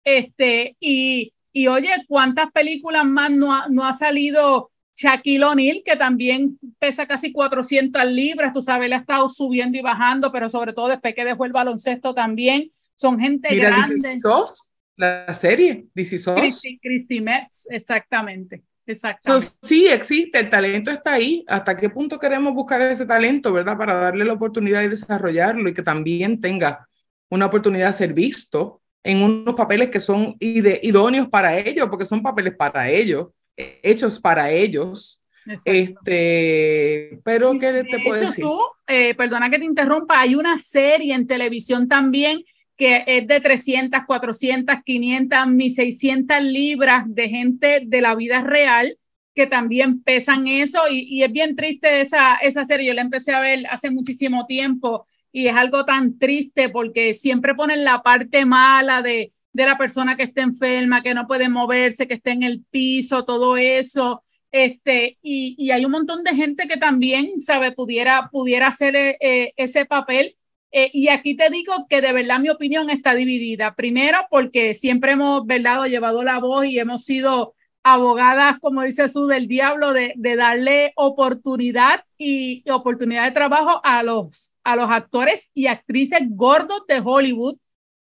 Este, 0.04 0.76
y, 0.80 1.32
y 1.52 1.68
oye, 1.68 1.90
¿cuántas 2.08 2.50
películas 2.50 3.04
más 3.04 3.30
no 3.30 3.54
ha, 3.54 3.68
no 3.68 3.84
ha 3.84 3.92
salido 3.92 4.70
Shaquille 4.94 5.44
O'Neal, 5.44 5.82
que 5.84 5.96
también 5.96 6.58
pesa 6.78 7.06
casi 7.06 7.32
400 7.32 8.04
libras, 8.06 8.52
tú 8.52 8.62
sabes, 8.62 8.88
le 8.88 8.96
ha 8.96 8.98
estado 8.98 9.28
subiendo 9.28 9.78
y 9.78 9.82
bajando, 9.82 10.30
pero 10.32 10.48
sobre 10.48 10.72
todo 10.72 10.88
después 10.88 11.14
que 11.14 11.24
dejó 11.24 11.44
el 11.44 11.52
baloncesto 11.52 12.14
también. 12.14 12.70
Son 12.96 13.18
gente 13.18 13.48
Mira, 13.50 13.68
grande. 13.68 14.18
Sos, 14.18 14.70
la 14.96 15.32
serie, 15.34 15.86
DC 15.94 16.78
Christy, 16.80 17.20
Metz, 17.20 17.66
exactamente. 17.70 18.62
Exactamente. 18.84 19.48
sí, 19.62 19.86
existe, 19.86 20.40
el 20.40 20.50
talento 20.50 20.90
está 20.90 21.14
ahí. 21.14 21.44
¿Hasta 21.48 21.76
qué 21.76 21.88
punto 21.88 22.18
queremos 22.18 22.52
buscar 22.52 22.82
ese 22.82 23.06
talento, 23.06 23.52
verdad? 23.52 23.78
Para 23.78 23.94
darle 23.94 24.24
la 24.24 24.32
oportunidad 24.32 24.80
de 24.80 24.90
desarrollarlo 24.90 25.68
y 25.68 25.74
que 25.74 25.82
también 25.82 26.40
tenga 26.40 26.88
una 27.30 27.46
oportunidad 27.46 27.86
de 27.86 27.92
ser 27.92 28.12
visto 28.12 28.81
en 29.04 29.22
unos 29.22 29.54
papeles 29.54 29.88
que 29.88 30.00
son 30.00 30.36
idóneos 30.38 31.28
para 31.28 31.58
ellos, 31.58 31.88
porque 31.88 32.06
son 32.06 32.22
papeles 32.22 32.54
para 32.56 32.88
ellos 32.88 33.28
hechos 33.56 34.20
para 34.20 34.50
ellos. 34.50 35.22
Este, 35.64 37.18
pero 37.24 37.58
¿qué 37.58 37.84
te 37.84 37.98
puedo 38.04 38.20
decir? 38.20 38.44
Tú, 38.44 38.60
eh, 38.86 39.14
perdona 39.14 39.50
que 39.50 39.58
te 39.58 39.64
interrumpa, 39.64 40.20
hay 40.20 40.36
una 40.36 40.56
serie 40.56 41.14
en 41.14 41.26
televisión 41.26 41.88
también 41.88 42.44
que 42.76 43.02
es 43.06 43.26
de 43.26 43.40
300, 43.40 44.02
400, 44.06 44.76
500, 44.84 45.46
1600 45.48 46.42
libras 46.42 47.04
de 47.06 47.28
gente 47.28 47.82
de 47.84 48.00
la 48.00 48.14
vida 48.14 48.40
real 48.40 48.96
que 49.34 49.46
también 49.46 50.02
pesan 50.02 50.46
eso 50.46 50.80
y, 50.90 51.00
y, 51.08 51.22
es 51.22 51.32
bien 51.32 51.56
triste 51.56 52.02
esa, 52.02 52.36
esa 52.36 52.64
serie. 52.64 52.88
Yo 52.88 52.94
la 52.94 53.02
empecé 53.02 53.32
a 53.32 53.40
ver 53.40 53.64
hace 53.68 53.90
muchísimo 53.90 54.46
tiempo 54.46 55.06
y 55.32 55.46
es 55.48 55.54
algo 55.54 55.84
tan 55.84 56.18
triste 56.18 56.68
porque 56.68 57.14
siempre 57.14 57.54
ponen 57.54 57.84
la 57.84 58.02
parte 58.02 58.44
mala 58.44 59.02
de, 59.02 59.32
de 59.52 59.66
la 59.66 59.78
persona 59.78 60.16
que 60.16 60.24
está 60.24 60.42
enferma, 60.42 61.02
que 61.02 61.14
no 61.14 61.26
puede 61.26 61.48
moverse, 61.48 62.06
que 62.06 62.14
está 62.14 62.30
en 62.32 62.42
el 62.42 62.64
piso, 62.70 63.24
todo 63.24 63.56
eso. 63.56 64.22
Este, 64.50 65.18
y, 65.22 65.54
y 65.58 65.70
hay 65.70 65.84
un 65.84 65.92
montón 65.92 66.24
de 66.24 66.34
gente 66.34 66.68
que 66.68 66.76
también, 66.76 67.42
sabe, 67.42 67.72
pudiera, 67.72 68.28
pudiera 68.30 68.68
hacer 68.68 68.94
eh, 68.96 69.52
ese 69.56 69.86
papel. 69.86 70.36
Eh, 70.70 70.90
y 70.92 71.08
aquí 71.08 71.36
te 71.36 71.50
digo 71.50 71.86
que 71.88 72.00
de 72.00 72.12
verdad 72.12 72.38
mi 72.38 72.50
opinión 72.50 72.90
está 72.90 73.14
dividida. 73.14 73.74
Primero, 73.74 74.18
porque 74.30 74.74
siempre 74.74 75.12
hemos, 75.12 75.46
¿verdad?, 75.46 75.86
llevado 75.86 76.22
la 76.22 76.38
voz 76.38 76.66
y 76.66 76.78
hemos 76.78 77.04
sido 77.04 77.54
abogadas, 77.82 78.58
como 78.60 78.82
dice 78.82 79.08
su 79.08 79.26
del 79.26 79.48
diablo, 79.48 79.92
de, 79.92 80.12
de 80.16 80.36
darle 80.36 80.92
oportunidad 80.96 82.04
y, 82.16 82.64
oportunidad 82.70 83.24
de 83.24 83.32
trabajo 83.32 83.80
a 83.84 84.02
los, 84.02 84.51
a 84.64 84.76
los 84.76 84.90
actores 84.90 85.50
y 85.54 85.66
actrices 85.66 86.20
gordos 86.30 86.82
de 86.86 87.00
Hollywood, 87.04 87.56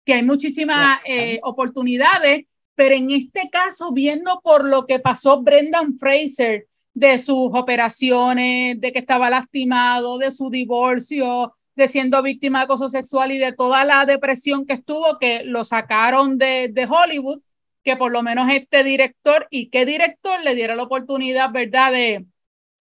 que 0.06 0.14
hay 0.14 0.24
muchísimas 0.24 1.00
eh, 1.06 1.40
oportunidades, 1.44 2.46
pero 2.76 2.96
en 2.96 3.12
este 3.12 3.50
caso, 3.50 3.92
viendo 3.92 4.40
por 4.42 4.64
lo 4.66 4.86
que 4.86 5.00
pasó 5.00 5.42
Brendan 5.42 5.98
Fraser, 5.98 6.68
de 6.94 7.20
sus 7.20 7.52
operaciones, 7.54 8.82
de 8.82 8.92
que 8.92 8.98
estaba 8.98 9.30
lastimado, 9.30 10.18
de 10.18 10.32
su 10.32 10.50
divorcio, 10.50 11.54
de 11.76 11.88
siendo 11.88 12.24
víctima 12.24 12.60
de 12.60 12.66
acoso 12.66 12.88
sexual 12.88 13.32
y 13.32 13.38
de 13.38 13.54
toda 13.54 13.86
la 13.86 14.04
depresión 14.08 14.66
que 14.66 14.74
estuvo, 14.74 15.20
que 15.20 15.44
lo 15.44 15.64
sacaron 15.64 16.40
de, 16.40 16.70
de 16.70 16.86
Hollywood, 16.86 17.42
que 17.84 17.98
por 17.98 18.12
lo 18.12 18.24
menos 18.24 18.50
este 18.52 18.84
director 18.84 19.48
y 19.52 19.70
qué 19.70 19.86
director 19.86 20.42
le 20.42 20.56
diera 20.56 20.76
la 20.76 20.84
oportunidad, 20.84 21.52
¿verdad?, 21.52 21.92
de, 21.92 22.26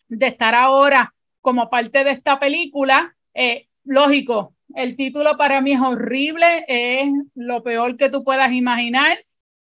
de 0.09 0.26
estar 0.26 0.54
ahora 0.54 1.14
como 1.42 1.68
parte 1.68 2.02
de 2.02 2.12
esta 2.12 2.38
película. 2.38 3.16
Eh, 3.38 3.69
lógico, 3.85 4.55
el 4.75 4.97
título 4.97 5.37
para 5.37 5.61
mí 5.61 5.73
es 5.73 5.81
horrible, 5.81 6.64
es 6.69 7.11
lo 7.35 7.62
peor 7.62 7.97
que 7.99 8.09
tú 8.09 8.25
puedas 8.25 8.50
imaginar. 8.52 9.19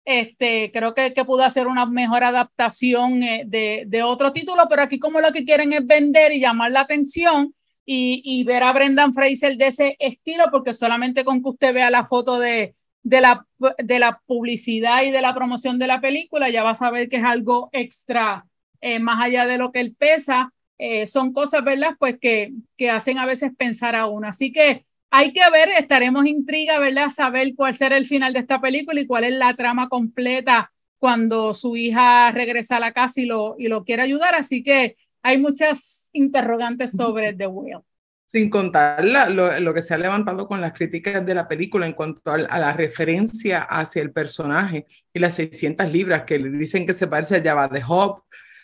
Este, 0.06 0.72
creo 0.72 0.94
que, 0.94 1.14
que 1.14 1.26
pudo 1.26 1.44
hacer 1.44 1.66
una 1.68 1.86
mejor 1.86 2.24
adaptación 2.24 3.24
eh, 3.24 3.44
de, 3.48 3.86
de, 3.88 4.04
otro 4.04 4.32
título, 4.32 4.68
pero 4.70 4.84
aquí 4.84 5.00
como 5.00 5.22
lo 5.22 5.32
que 5.32 5.46
quieren 5.46 5.74
es 5.74 5.86
vender 5.88 6.34
y 6.34 6.42
llamar 6.42 6.72
la 6.72 6.82
atención 6.82 7.56
y, 7.86 8.22
y 8.24 8.44
ver 8.44 8.64
a 8.64 8.74
Brendan 8.74 9.14
Fraser 9.14 9.58
de 9.58 9.68
ese 9.68 9.96
estilo, 10.00 10.46
porque 10.52 10.74
solamente 10.74 11.26
con 11.26 11.42
que 11.42 11.50
usted 11.50 11.74
vea 11.74 11.90
la 11.90 12.06
foto 12.06 12.38
de, 12.38 12.76
de 13.02 13.22
la, 13.22 13.48
de 13.78 14.00
la 14.00 14.22
publicidad 14.26 15.04
y 15.04 15.12
de 15.12 15.22
la 15.22 15.34
promoción 15.34 15.80
de 15.80 15.88
la 15.88 16.02
película, 16.02 16.50
ya 16.50 16.64
vas 16.64 16.82
a 16.82 16.92
ver 16.92 17.10
que 17.10 17.18
es 17.18 17.24
algo 17.24 17.70
extra, 17.72 18.46
eh, 18.82 19.00
más 19.00 19.24
allá 19.24 19.48
de 19.48 19.58
lo 19.58 19.72
que 19.72 19.80
él 19.80 19.96
pesa. 19.98 20.54
Eh, 20.86 21.08
son 21.08 21.32
cosas, 21.32 21.64
¿verdad? 21.64 21.96
Pues 21.98 22.20
que, 22.20 22.52
que 22.76 22.90
hacen 22.90 23.18
a 23.18 23.26
veces 23.26 23.54
pensar 23.58 23.96
a 23.96 24.08
uno. 24.08 24.28
Así 24.28 24.52
que 24.52 24.86
hay 25.12 25.32
que 25.32 25.40
ver, 25.50 25.70
estaremos 25.70 26.26
intriga, 26.26 26.78
¿verdad? 26.78 27.08
Saber 27.08 27.56
cuál 27.56 27.74
será 27.74 27.96
el 27.96 28.06
final 28.06 28.34
de 28.34 28.40
esta 28.40 28.60
película 28.60 29.00
y 29.00 29.08
cuál 29.08 29.24
es 29.24 29.32
la 29.32 29.54
trama 29.54 29.88
completa 29.88 30.74
cuando 30.98 31.54
su 31.54 31.78
hija 31.78 32.32
regresa 32.32 32.76
a 32.76 32.80
la 32.82 32.92
casa 32.92 33.22
y 33.22 33.26
lo, 33.26 33.56
y 33.58 33.70
lo 33.70 33.86
quiere 33.86 34.02
ayudar. 34.02 34.36
Así 34.36 34.62
que 34.62 34.98
hay 35.22 35.38
muchas 35.38 36.10
interrogantes 36.12 36.92
sobre 36.92 37.32
The 37.32 37.48
Whale. 37.48 37.86
Sin 38.26 38.50
contar 38.50 39.06
lo, 39.06 39.74
que 39.74 39.82
se 39.82 39.94
ha 39.94 39.98
levantado 39.98 40.50
con 40.50 40.60
las 40.60 40.74
críticas 40.74 41.26
de 41.26 41.34
la 41.34 41.48
película 41.48 41.86
en 41.86 41.94
cuanto 41.94 42.30
a, 42.30 42.38
la 42.38 42.74
referencia 42.74 43.62
hacia 43.62 44.02
el 44.02 44.12
personaje 44.12 44.86
y 45.14 45.20
las 45.20 45.36
600 45.36 45.90
libras 45.94 46.24
que 46.24 46.40
le 46.40 46.50
dicen 46.50 46.86
que 46.86 46.94
se 46.94 47.08
parece 47.08 47.38
a 47.38 47.42
Java 47.42 47.70
de 47.70 47.82
Hop, 47.88 48.24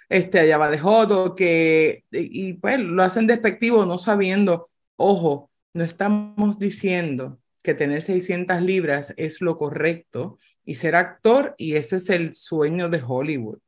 este, 0.09 0.39
a 0.39 0.47
Java 0.47 0.69
de 0.69 0.79
Hot, 0.79 1.35
que, 1.35 2.03
y, 2.11 2.53
pues 2.53 2.79
lo 2.79 3.03
hacen 3.03 3.27
despectivo 3.27 3.85
no 3.85 3.97
sabiendo, 3.97 4.69
ojo, 4.97 5.49
no 5.73 5.83
estamos 5.83 6.59
diciendo 6.59 7.39
que 7.61 7.73
tener 7.73 8.03
600 8.03 8.61
libras 8.61 9.13
es 9.17 9.41
lo 9.41 9.57
correcto 9.57 10.39
y 10.65 10.73
ser 10.75 10.95
actor 10.95 11.55
y 11.57 11.75
ese 11.75 11.97
es 11.97 12.09
el 12.09 12.33
sueño 12.33 12.89
de 12.89 13.01
Hollywood, 13.05 13.59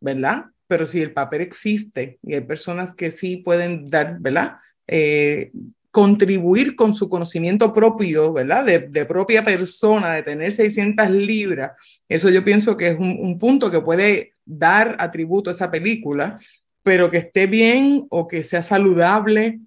¿verdad? 0.00 0.46
Pero 0.66 0.86
si 0.86 1.02
el 1.02 1.12
papel 1.12 1.42
existe 1.42 2.18
y 2.22 2.34
hay 2.34 2.40
personas 2.40 2.94
que 2.94 3.10
sí 3.10 3.38
pueden 3.38 3.88
dar, 3.88 4.18
¿verdad? 4.20 4.56
Eh, 4.86 5.52
contribuir 5.96 6.76
con 6.76 6.92
su 6.92 7.08
conocimiento 7.08 7.72
propio, 7.72 8.30
¿verdad? 8.30 8.66
De, 8.66 9.06
propia 9.06 9.42
persona, 9.42 10.12
de 10.12 10.22
tener 10.22 10.52
600 10.52 11.10
libras, 11.10 11.72
eso 12.06 12.28
yo 12.28 12.44
pienso 12.44 12.76
que 12.76 12.88
es 12.88 12.98
un, 12.98 13.38
punto 13.38 13.70
que 13.70 13.80
puede 13.80 14.34
dar 14.46 14.96
atributo 14.98 15.50
a 15.50 15.52
esa 15.52 15.70
película, 15.70 16.38
pero 16.82 17.10
que 17.10 17.18
esté 17.18 17.46
bien 17.46 18.06
o 18.10 18.28
que 18.28 18.44
sea 18.44 18.62
saludable, 18.62 19.60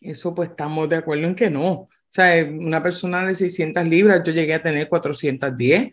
eso 0.00 0.34
pues 0.34 0.50
estamos 0.50 0.88
de 0.88 0.96
acuerdo 0.96 1.26
en 1.26 1.34
que 1.34 1.50
no. 1.50 1.70
O 1.72 1.90
sea, 2.08 2.44
una 2.44 2.82
persona 2.82 3.26
de 3.26 3.34
600 3.34 3.86
libras, 3.86 4.22
yo 4.24 4.32
llegué 4.32 4.54
a 4.54 4.62
tener 4.62 4.88
410 4.88 5.92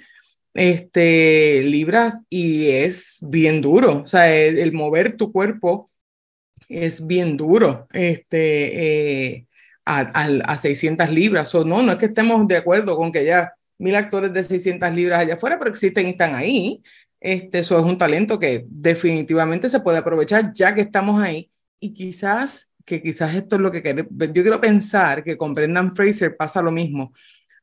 este, 0.54 1.64
libras 1.64 2.24
y 2.30 2.70
es 2.70 3.20
bien 3.22 3.62
duro. 3.62 4.04
O 4.04 4.08
sea, 4.08 4.34
el 4.34 4.72
mover 4.74 5.18
tu 5.18 5.32
cuerpo 5.32 5.92
es 6.70 7.06
bien 7.06 7.38
duro 7.38 7.88
este, 7.92 9.34
eh, 9.36 9.48
a, 9.86 10.00
a, 10.46 10.58
600 10.58 11.10
libras. 11.10 11.54
O 11.56 11.66
no, 11.66 11.82
no 11.84 11.92
es 11.92 11.98
que 11.98 12.06
estemos 12.08 12.48
de 12.48 12.58
acuerdo 12.58 12.96
con 12.98 13.12
que 13.12 13.26
ya 13.26 13.54
mil 13.78 13.96
actores 13.96 14.34
de 14.34 14.44
600 14.44 14.94
libras 14.94 15.20
allá 15.20 15.36
afuera, 15.36 15.58
pero 15.58 15.72
existen 15.72 16.08
y 16.08 16.12
están 16.12 16.36
ahí. 16.36 16.82
Este, 17.24 17.60
eso 17.60 17.80
es 17.80 17.86
un 17.86 17.98
talento 17.98 18.38
que 18.38 18.66
definitivamente 18.68 19.70
se 19.70 19.80
puede 19.80 19.98
aprovechar 19.98 20.52
ya 20.54 20.76
que 20.76 20.82
estamos 20.82 21.22
ahí. 21.22 21.50
Y 21.80 21.94
quizás, 21.94 22.72
que 22.84 23.02
quizás 23.02 23.34
esto 23.34 23.56
es 23.56 23.62
lo 23.62 23.72
que 23.72 23.82
quiero, 23.82 24.06
yo 24.12 24.34
quiero 24.34 24.60
pensar 24.60 25.24
que 25.24 25.38
con 25.38 25.54
Brendan 25.54 25.96
Fraser 25.96 26.36
pasa 26.36 26.62
lo 26.62 26.72
mismo 26.72 27.14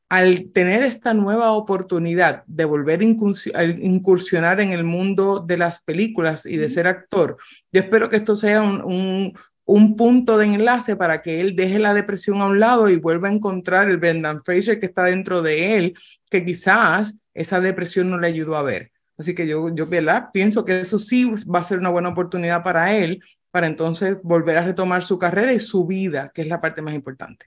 al 0.09 0.51
tener 0.51 0.83
esta 0.83 1.13
nueva 1.13 1.53
oportunidad 1.53 2.43
de 2.45 2.65
volver 2.65 2.99
a 2.99 3.63
incursionar 3.63 4.59
en 4.59 4.73
el 4.73 4.83
mundo 4.83 5.39
de 5.39 5.57
las 5.57 5.81
películas 5.83 6.45
y 6.45 6.57
de 6.57 6.67
ser 6.67 6.85
actor, 6.85 7.37
yo 7.71 7.79
espero 7.79 8.09
que 8.09 8.17
esto 8.17 8.35
sea 8.35 8.61
un, 8.61 9.33
un, 9.63 9.95
punto 9.95 10.37
de 10.37 10.47
enlace 10.47 10.97
para 10.97 11.21
que 11.21 11.39
él 11.39 11.55
deje 11.55 11.79
la 11.79 11.93
depresión 11.93 12.41
a 12.41 12.47
un 12.47 12.59
lado 12.59 12.89
y 12.89 12.97
vuelva 12.97 13.29
a 13.29 13.31
encontrar 13.31 13.89
el 13.89 13.99
Brendan 13.99 14.43
Fraser 14.43 14.81
que 14.81 14.87
está 14.87 15.05
dentro 15.05 15.41
de 15.41 15.77
él, 15.77 15.93
que 16.29 16.43
quizás 16.43 17.17
esa 17.33 17.61
depresión 17.61 18.09
no 18.09 18.19
le 18.19 18.27
ayudó 18.27 18.57
a 18.57 18.63
ver. 18.63 18.91
Así 19.21 19.35
que 19.35 19.47
yo, 19.47 19.73
yo 19.75 19.87
pienso 20.33 20.65
que 20.65 20.81
eso 20.81 20.97
sí 20.97 21.31
va 21.45 21.59
a 21.59 21.63
ser 21.63 21.77
una 21.77 21.91
buena 21.91 22.09
oportunidad 22.09 22.63
para 22.63 22.97
él, 22.97 23.21
para 23.51 23.67
entonces 23.67 24.17
volver 24.23 24.57
a 24.57 24.63
retomar 24.63 25.03
su 25.03 25.19
carrera 25.19 25.53
y 25.53 25.59
su 25.59 25.85
vida, 25.85 26.31
que 26.33 26.41
es 26.41 26.47
la 26.47 26.59
parte 26.59 26.81
más 26.81 26.95
importante. 26.95 27.45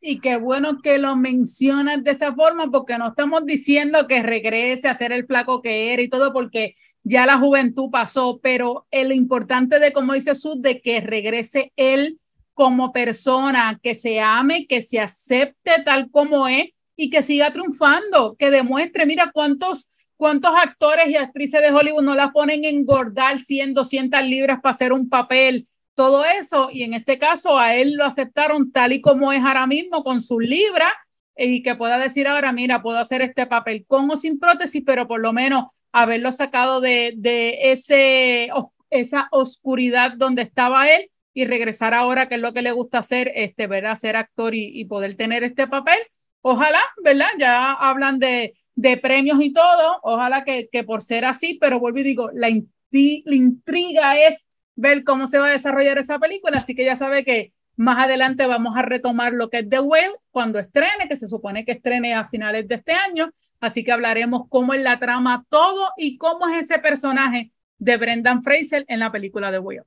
Y 0.00 0.20
qué 0.20 0.36
bueno 0.36 0.80
que 0.80 0.96
lo 0.98 1.16
mencionas 1.16 2.04
de 2.04 2.12
esa 2.12 2.32
forma, 2.36 2.70
porque 2.70 2.98
no 2.98 3.08
estamos 3.08 3.44
diciendo 3.44 4.06
que 4.06 4.22
regrese 4.22 4.88
a 4.88 4.94
ser 4.94 5.10
el 5.10 5.26
flaco 5.26 5.60
que 5.60 5.92
era 5.92 6.02
y 6.02 6.08
todo, 6.08 6.32
porque 6.32 6.76
ya 7.02 7.26
la 7.26 7.38
juventud 7.38 7.90
pasó, 7.90 8.38
pero 8.40 8.86
el 8.92 9.10
importante 9.10 9.80
de, 9.80 9.92
como 9.92 10.12
dice 10.12 10.36
Sud, 10.36 10.58
de 10.58 10.80
que 10.80 11.00
regrese 11.00 11.72
él 11.74 12.20
como 12.54 12.92
persona, 12.92 13.80
que 13.82 13.96
se 13.96 14.20
ame, 14.20 14.68
que 14.68 14.82
se 14.82 15.00
acepte 15.00 15.82
tal 15.84 16.12
como 16.12 16.46
es 16.46 16.68
y 16.94 17.10
que 17.10 17.22
siga 17.22 17.52
triunfando, 17.52 18.36
que 18.38 18.52
demuestre, 18.52 19.04
mira 19.04 19.32
cuántos, 19.32 19.88
cuántos 20.18 20.54
actores 20.54 21.08
y 21.08 21.16
actrices 21.16 21.62
de 21.62 21.70
Hollywood 21.70 22.02
no 22.02 22.14
la 22.14 22.32
ponen 22.32 22.66
engordar 22.66 23.38
100, 23.38 23.72
200 23.72 24.22
libras 24.24 24.60
para 24.60 24.74
hacer 24.74 24.92
un 24.92 25.08
papel 25.08 25.66
todo 25.94 26.24
eso, 26.24 26.68
y 26.70 26.84
en 26.84 26.94
este 26.94 27.18
caso 27.18 27.58
a 27.58 27.74
él 27.74 27.94
lo 27.94 28.04
aceptaron 28.04 28.70
tal 28.70 28.92
y 28.92 29.00
como 29.00 29.32
es 29.32 29.42
ahora 29.42 29.66
mismo, 29.66 30.04
con 30.04 30.20
sus 30.20 30.40
libras, 30.40 30.92
y 31.36 31.62
que 31.62 31.74
pueda 31.74 31.98
decir 31.98 32.28
ahora, 32.28 32.52
mira, 32.52 32.82
puedo 32.82 32.98
hacer 32.98 33.22
este 33.22 33.46
papel 33.46 33.84
con 33.86 34.08
o 34.08 34.16
sin 34.16 34.38
prótesis, 34.38 34.82
pero 34.86 35.08
por 35.08 35.20
lo 35.20 35.32
menos 35.32 35.64
haberlo 35.90 36.30
sacado 36.30 36.80
de, 36.80 37.14
de 37.16 37.72
ese, 37.72 38.50
esa 38.90 39.28
oscuridad 39.32 40.12
donde 40.16 40.42
estaba 40.42 40.88
él 40.88 41.10
y 41.34 41.46
regresar 41.46 41.94
ahora, 41.94 42.28
que 42.28 42.36
es 42.36 42.40
lo 42.40 42.52
que 42.52 42.62
le 42.62 42.72
gusta 42.72 42.98
hacer, 42.98 43.32
este, 43.34 43.66
¿verdad? 43.66 43.94
Ser 43.94 44.16
actor 44.16 44.54
y, 44.54 44.84
poder 44.86 45.14
tener 45.14 45.44
este 45.44 45.66
papel. 45.66 45.98
Ojalá, 46.42 46.80
¿verdad? 47.02 47.28
Ya 47.38 47.72
hablan 47.72 48.18
de, 48.18 48.54
de 48.78 48.96
premios 48.96 49.40
y 49.42 49.52
todo, 49.52 49.98
ojalá 50.02 50.44
que, 50.44 50.68
que 50.70 50.84
por 50.84 51.02
ser 51.02 51.24
así, 51.24 51.58
pero 51.60 51.80
vuelvo 51.80 51.98
y 51.98 52.04
digo, 52.04 52.30
la, 52.32 52.48
la 52.48 53.34
intriga 53.34 54.16
es 54.16 54.46
ver 54.76 55.02
cómo 55.02 55.26
se 55.26 55.38
va 55.38 55.48
a 55.48 55.50
desarrollar 55.50 55.98
esa 55.98 56.20
película, 56.20 56.58
así 56.58 56.76
que 56.76 56.84
ya 56.84 56.94
sabe 56.94 57.24
que 57.24 57.52
más 57.74 57.98
adelante 57.98 58.46
vamos 58.46 58.76
a 58.76 58.82
retomar 58.82 59.32
lo 59.32 59.50
que 59.50 59.58
es 59.58 59.68
The 59.68 59.80
Whale 59.80 60.14
cuando 60.30 60.60
estrene, 60.60 61.08
que 61.08 61.16
se 61.16 61.26
supone 61.26 61.64
que 61.64 61.72
estrene 61.72 62.14
a 62.14 62.28
finales 62.28 62.68
de 62.68 62.76
este 62.76 62.92
año, 62.92 63.30
así 63.58 63.82
que 63.82 63.90
hablaremos 63.90 64.42
cómo 64.48 64.74
es 64.74 64.80
la 64.80 65.00
trama 65.00 65.44
todo 65.48 65.90
y 65.96 66.16
cómo 66.16 66.48
es 66.48 66.64
ese 66.64 66.78
personaje 66.78 67.50
de 67.78 67.96
Brendan 67.96 68.44
Fraser 68.44 68.84
en 68.86 69.00
la 69.00 69.10
película 69.10 69.50
The 69.50 69.58
Whale. 69.58 69.82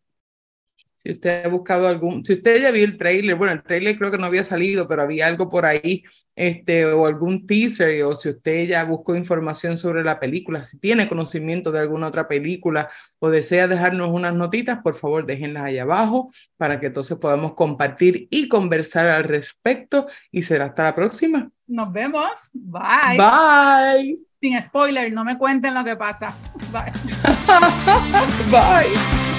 Si 1.03 1.13
usted 1.13 1.45
ha 1.45 1.49
buscado 1.49 1.87
algún, 1.87 2.23
si 2.23 2.33
usted 2.33 2.61
ya 2.61 2.69
vio 2.69 2.83
el 2.83 2.95
trailer, 2.95 3.35
bueno, 3.35 3.53
el 3.53 3.63
trailer 3.63 3.97
creo 3.97 4.11
que 4.11 4.19
no 4.19 4.27
había 4.27 4.43
salido, 4.43 4.87
pero 4.87 5.01
había 5.01 5.25
algo 5.25 5.49
por 5.49 5.65
ahí, 5.65 6.03
este, 6.35 6.85
o 6.85 7.07
algún 7.07 7.47
teaser, 7.47 8.03
o 8.03 8.15
si 8.15 8.29
usted 8.29 8.67
ya 8.67 8.83
buscó 8.83 9.15
información 9.15 9.77
sobre 9.77 10.03
la 10.03 10.19
película, 10.19 10.63
si 10.63 10.77
tiene 10.77 11.09
conocimiento 11.09 11.71
de 11.71 11.79
alguna 11.79 12.05
otra 12.05 12.27
película 12.27 12.87
o 13.17 13.31
desea 13.31 13.67
dejarnos 13.67 14.09
unas 14.09 14.35
notitas, 14.35 14.81
por 14.83 14.93
favor 14.93 15.25
déjenlas 15.25 15.63
ahí 15.63 15.79
abajo 15.79 16.31
para 16.55 16.79
que 16.79 16.87
entonces 16.87 17.17
podamos 17.17 17.55
compartir 17.55 18.27
y 18.29 18.47
conversar 18.47 19.07
al 19.07 19.23
respecto 19.23 20.07
y 20.31 20.43
será 20.43 20.65
hasta 20.65 20.83
la 20.83 20.93
próxima. 20.93 21.49
Nos 21.65 21.91
vemos. 21.91 22.51
Bye. 22.53 23.17
Bye. 23.17 24.19
Sin 24.39 24.61
spoiler, 24.61 25.11
no 25.11 25.25
me 25.25 25.35
cuenten 25.35 25.73
lo 25.73 25.83
que 25.83 25.95
pasa. 25.95 26.35
Bye. 26.71 26.93
Bye. 28.51 29.30